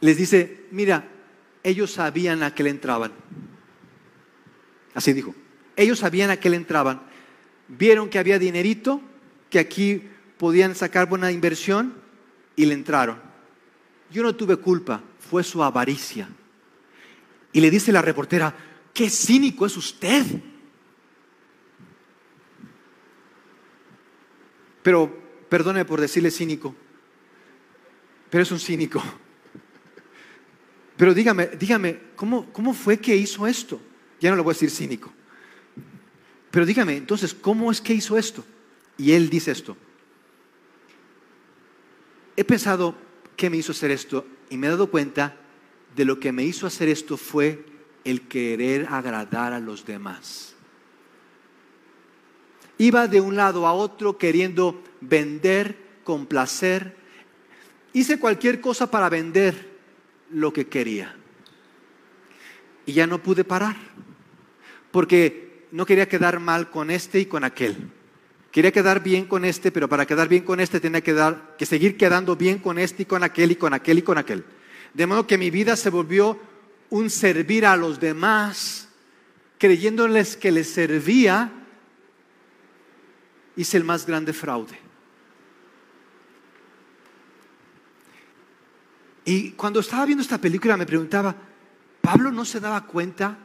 [0.00, 1.08] les dice, mira,
[1.62, 3.12] ellos sabían a qué le entraban.
[4.94, 5.32] Así dijo,
[5.76, 7.08] ellos sabían a qué le entraban
[7.78, 9.00] vieron que había dinerito,
[9.48, 10.02] que aquí
[10.38, 11.94] podían sacar buena inversión
[12.56, 13.18] y le entraron.
[14.10, 16.28] Yo no tuve culpa, fue su avaricia.
[17.52, 18.54] Y le dice la reportera,
[18.92, 20.24] qué cínico es usted.
[24.82, 26.74] Pero, perdone por decirle cínico,
[28.30, 29.02] pero es un cínico.
[30.96, 33.80] Pero dígame, dígame, ¿cómo, cómo fue que hizo esto?
[34.20, 35.12] Ya no le voy a decir cínico.
[36.50, 38.44] Pero dígame, entonces, ¿cómo es que hizo esto?
[38.98, 39.76] Y él dice esto.
[42.36, 42.94] He pensado
[43.36, 45.36] qué me hizo hacer esto y me he dado cuenta
[45.94, 47.64] de lo que me hizo hacer esto fue
[48.04, 50.54] el querer agradar a los demás.
[52.78, 56.96] Iba de un lado a otro queriendo vender, complacer.
[57.92, 59.78] Hice cualquier cosa para vender
[60.30, 61.14] lo que quería.
[62.86, 63.76] Y ya no pude parar.
[64.90, 67.90] Porque no quería quedar mal con este y con aquel.
[68.50, 71.66] Quería quedar bien con este, pero para quedar bien con este tenía que, dar, que
[71.66, 74.44] seguir quedando bien con este y con aquel y con aquel y con aquel.
[74.92, 76.38] De modo que mi vida se volvió
[76.90, 78.88] un servir a los demás,
[79.58, 81.52] creyéndoles que les servía,
[83.54, 84.78] hice el más grande fraude.
[89.24, 91.36] Y cuando estaba viendo esta película me preguntaba,
[92.00, 93.38] ¿Pablo no se daba cuenta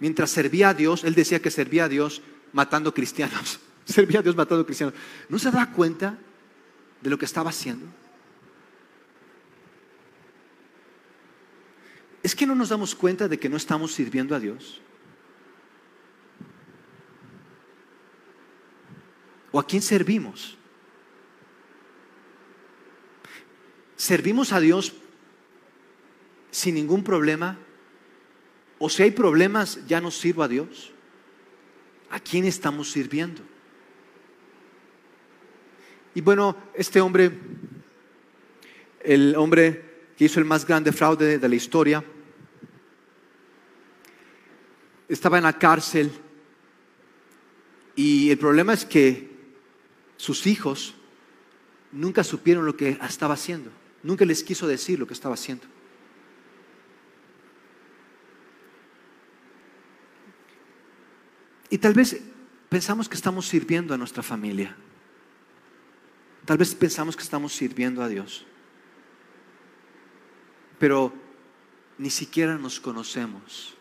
[0.00, 2.22] mientras servía a Dios, él decía que servía a Dios
[2.52, 3.60] matando cristianos.
[3.84, 4.94] servía a Dios matando cristianos.
[5.28, 6.18] ¿No se da cuenta
[7.00, 7.86] de lo que estaba haciendo?
[12.22, 14.80] ¿Es que no nos damos cuenta de que no estamos sirviendo a Dios?
[19.52, 20.56] ¿O a quién servimos?
[23.96, 24.92] ¿Servimos a Dios
[26.50, 27.58] sin ningún problema?
[28.82, 30.90] O si hay problemas, ya no sirvo a Dios.
[32.08, 33.42] ¿A quién estamos sirviendo?
[36.14, 37.30] Y bueno, este hombre,
[39.00, 39.84] el hombre
[40.16, 42.02] que hizo el más grande fraude de la historia,
[45.08, 46.10] estaba en la cárcel
[47.94, 49.28] y el problema es que
[50.16, 50.94] sus hijos
[51.92, 53.70] nunca supieron lo que estaba haciendo,
[54.02, 55.66] nunca les quiso decir lo que estaba haciendo.
[61.70, 62.20] Y tal vez
[62.68, 64.76] pensamos que estamos sirviendo a nuestra familia.
[66.44, 68.44] Tal vez pensamos que estamos sirviendo a Dios.
[70.80, 71.12] Pero
[71.96, 73.76] ni siquiera nos conocemos.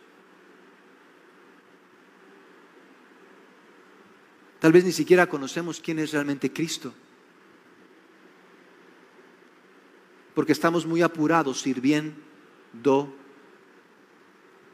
[4.60, 6.94] Tal vez ni siquiera conocemos quién es realmente Cristo.
[10.36, 13.16] Porque estamos muy apurados sirviendo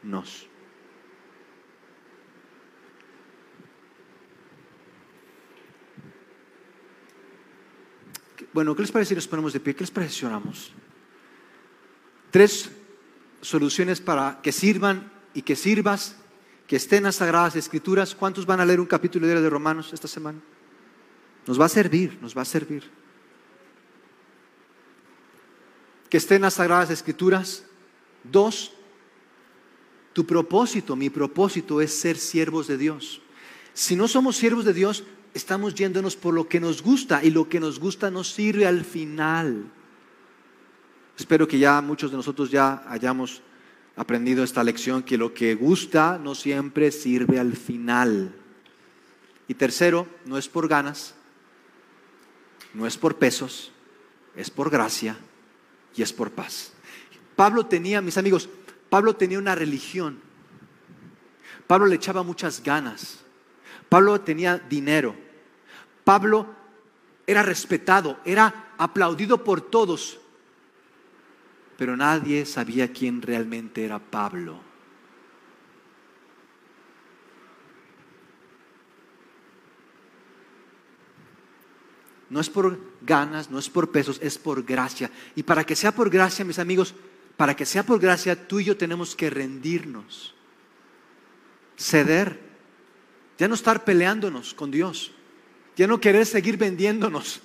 [0.02, 0.48] nos.
[8.56, 9.74] Bueno, ¿qué les parece si nos ponemos de pie?
[9.74, 10.72] ¿Qué les parece si oramos?
[12.30, 12.70] Tres
[13.42, 16.16] soluciones para que sirvan y que sirvas,
[16.66, 18.14] que estén las Sagradas Escrituras.
[18.14, 20.38] ¿Cuántos van a leer un capítulo de Romanos esta semana?
[21.46, 22.84] Nos va a servir, nos va a servir.
[26.08, 27.62] Que estén las Sagradas Escrituras.
[28.24, 28.72] Dos,
[30.14, 33.20] tu propósito, mi propósito es ser siervos de Dios.
[33.74, 35.04] Si no somos siervos de Dios,
[35.34, 38.84] estamos yéndonos por lo que nos gusta y lo que nos gusta nos sirve al
[38.84, 39.70] final.
[41.18, 43.42] Espero que ya muchos de nosotros ya hayamos
[43.96, 48.34] aprendido esta lección, que lo que gusta no siempre sirve al final.
[49.48, 51.14] Y tercero, no es por ganas,
[52.74, 53.72] no es por pesos,
[54.34, 55.16] es por gracia
[55.96, 56.72] y es por paz.
[57.34, 58.48] Pablo tenía, mis amigos,
[58.90, 60.20] Pablo tenía una religión.
[61.66, 63.25] Pablo le echaba muchas ganas.
[63.88, 65.14] Pablo tenía dinero.
[66.04, 66.54] Pablo
[67.26, 70.18] era respetado, era aplaudido por todos.
[71.76, 74.60] Pero nadie sabía quién realmente era Pablo.
[82.28, 85.10] No es por ganas, no es por pesos, es por gracia.
[85.36, 86.94] Y para que sea por gracia, mis amigos,
[87.36, 90.34] para que sea por gracia, tú y yo tenemos que rendirnos,
[91.76, 92.45] ceder,
[93.38, 95.12] ya no estar peleándonos con Dios,
[95.76, 97.40] ya no querer seguir vendiéndonos.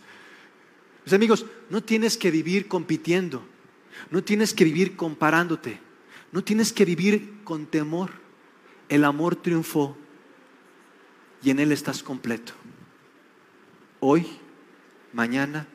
[1.05, 3.43] Mis amigos, no tienes que vivir compitiendo,
[4.09, 5.79] no tienes que vivir comparándote,
[6.31, 8.11] no tienes que vivir con temor.
[8.87, 9.97] El amor triunfó
[11.43, 12.53] y en Él estás completo.
[13.99, 14.27] Hoy
[15.13, 15.67] mañana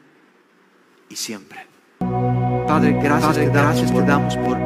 [1.09, 1.67] y siempre.
[1.99, 4.57] Padre, gracias, gracias te damos por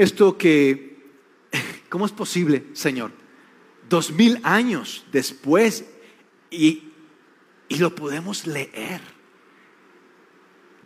[0.00, 0.96] esto que,
[1.90, 3.19] ¿cómo es posible, Señor?
[3.90, 5.84] Dos mil años después
[6.50, 6.84] y,
[7.68, 9.02] y lo podemos leer.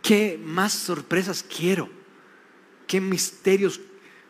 [0.01, 1.89] ¿Qué más sorpresas quiero?
[2.85, 3.79] ¿Qué misterios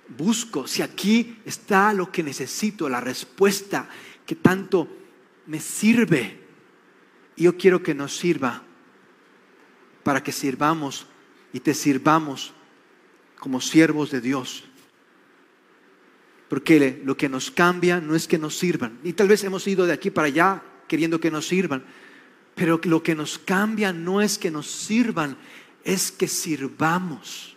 [0.08, 0.68] busco?
[0.68, 3.90] Si aquí está lo que necesito, la respuesta
[4.28, 4.88] que tanto
[5.48, 6.46] me sirve
[7.38, 8.64] yo quiero que nos sirva
[10.04, 11.08] para que sirvamos
[11.52, 12.54] y te sirvamos
[13.40, 14.64] como siervos de Dios.
[16.50, 19.00] Porque lo que nos cambia no es que nos sirvan.
[19.04, 21.84] Y tal vez hemos ido de aquí para allá queriendo que nos sirvan.
[22.56, 25.38] Pero lo que nos cambia no es que nos sirvan,
[25.84, 27.56] es que sirvamos.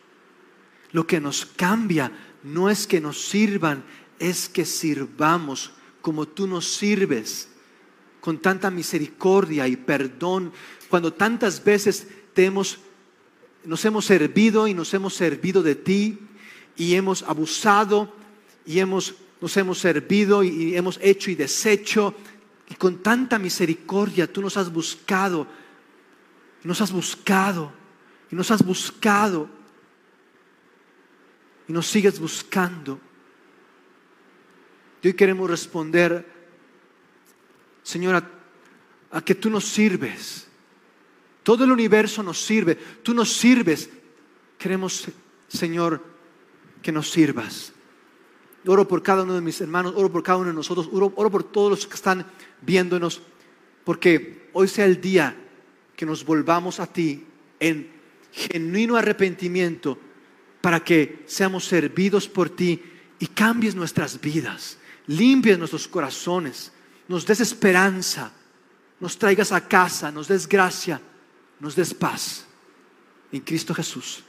[0.92, 2.10] Lo que nos cambia
[2.42, 3.84] no es que nos sirvan,
[4.18, 7.48] es que sirvamos como tú nos sirves
[8.20, 10.52] con tanta misericordia y perdón,
[10.88, 16.18] cuando tantas veces te nos hemos servido y nos hemos servido de ti
[16.76, 18.14] y hemos abusado
[18.68, 22.14] y hemos, nos hemos servido y hemos hecho y deshecho
[22.68, 25.46] y con tanta misericordia tú nos has buscado,
[26.64, 27.72] nos has buscado
[28.30, 29.48] y nos has buscado
[31.66, 33.00] y nos sigues buscando.
[35.00, 36.26] Y hoy queremos responder
[37.82, 38.22] Señor,
[39.12, 40.46] a, que tú nos sirves.
[41.42, 42.74] Todo el universo nos sirve.
[42.74, 43.88] Tú nos sirves.
[44.58, 45.08] Queremos,
[45.48, 46.04] Señor,
[46.82, 47.72] que nos sirvas.
[48.68, 51.42] Oro por cada uno de mis hermanos, oro por cada uno de nosotros, oro, por
[51.42, 52.26] todos los que están
[52.62, 53.22] viéndonos,
[53.84, 55.34] porque hoy sea el día
[55.96, 57.24] que nos volvamos a ti
[57.58, 57.90] en
[58.30, 59.98] genuino arrepentimiento
[60.60, 62.82] para que seamos servidos por ti
[63.18, 66.72] y cambies nuestras vidas, limpies nuestros corazones
[67.08, 68.30] nos des esperanza,
[69.00, 71.00] nos traigas a casa, nos des gracia,
[71.58, 72.44] nos des paz.
[73.32, 74.22] En Cristo Jesús.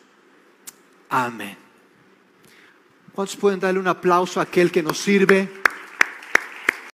[1.09, 1.68] Amén.
[3.19, 5.51] ¿Cuántos pueden darle un aplauso a aquel que nos sirve?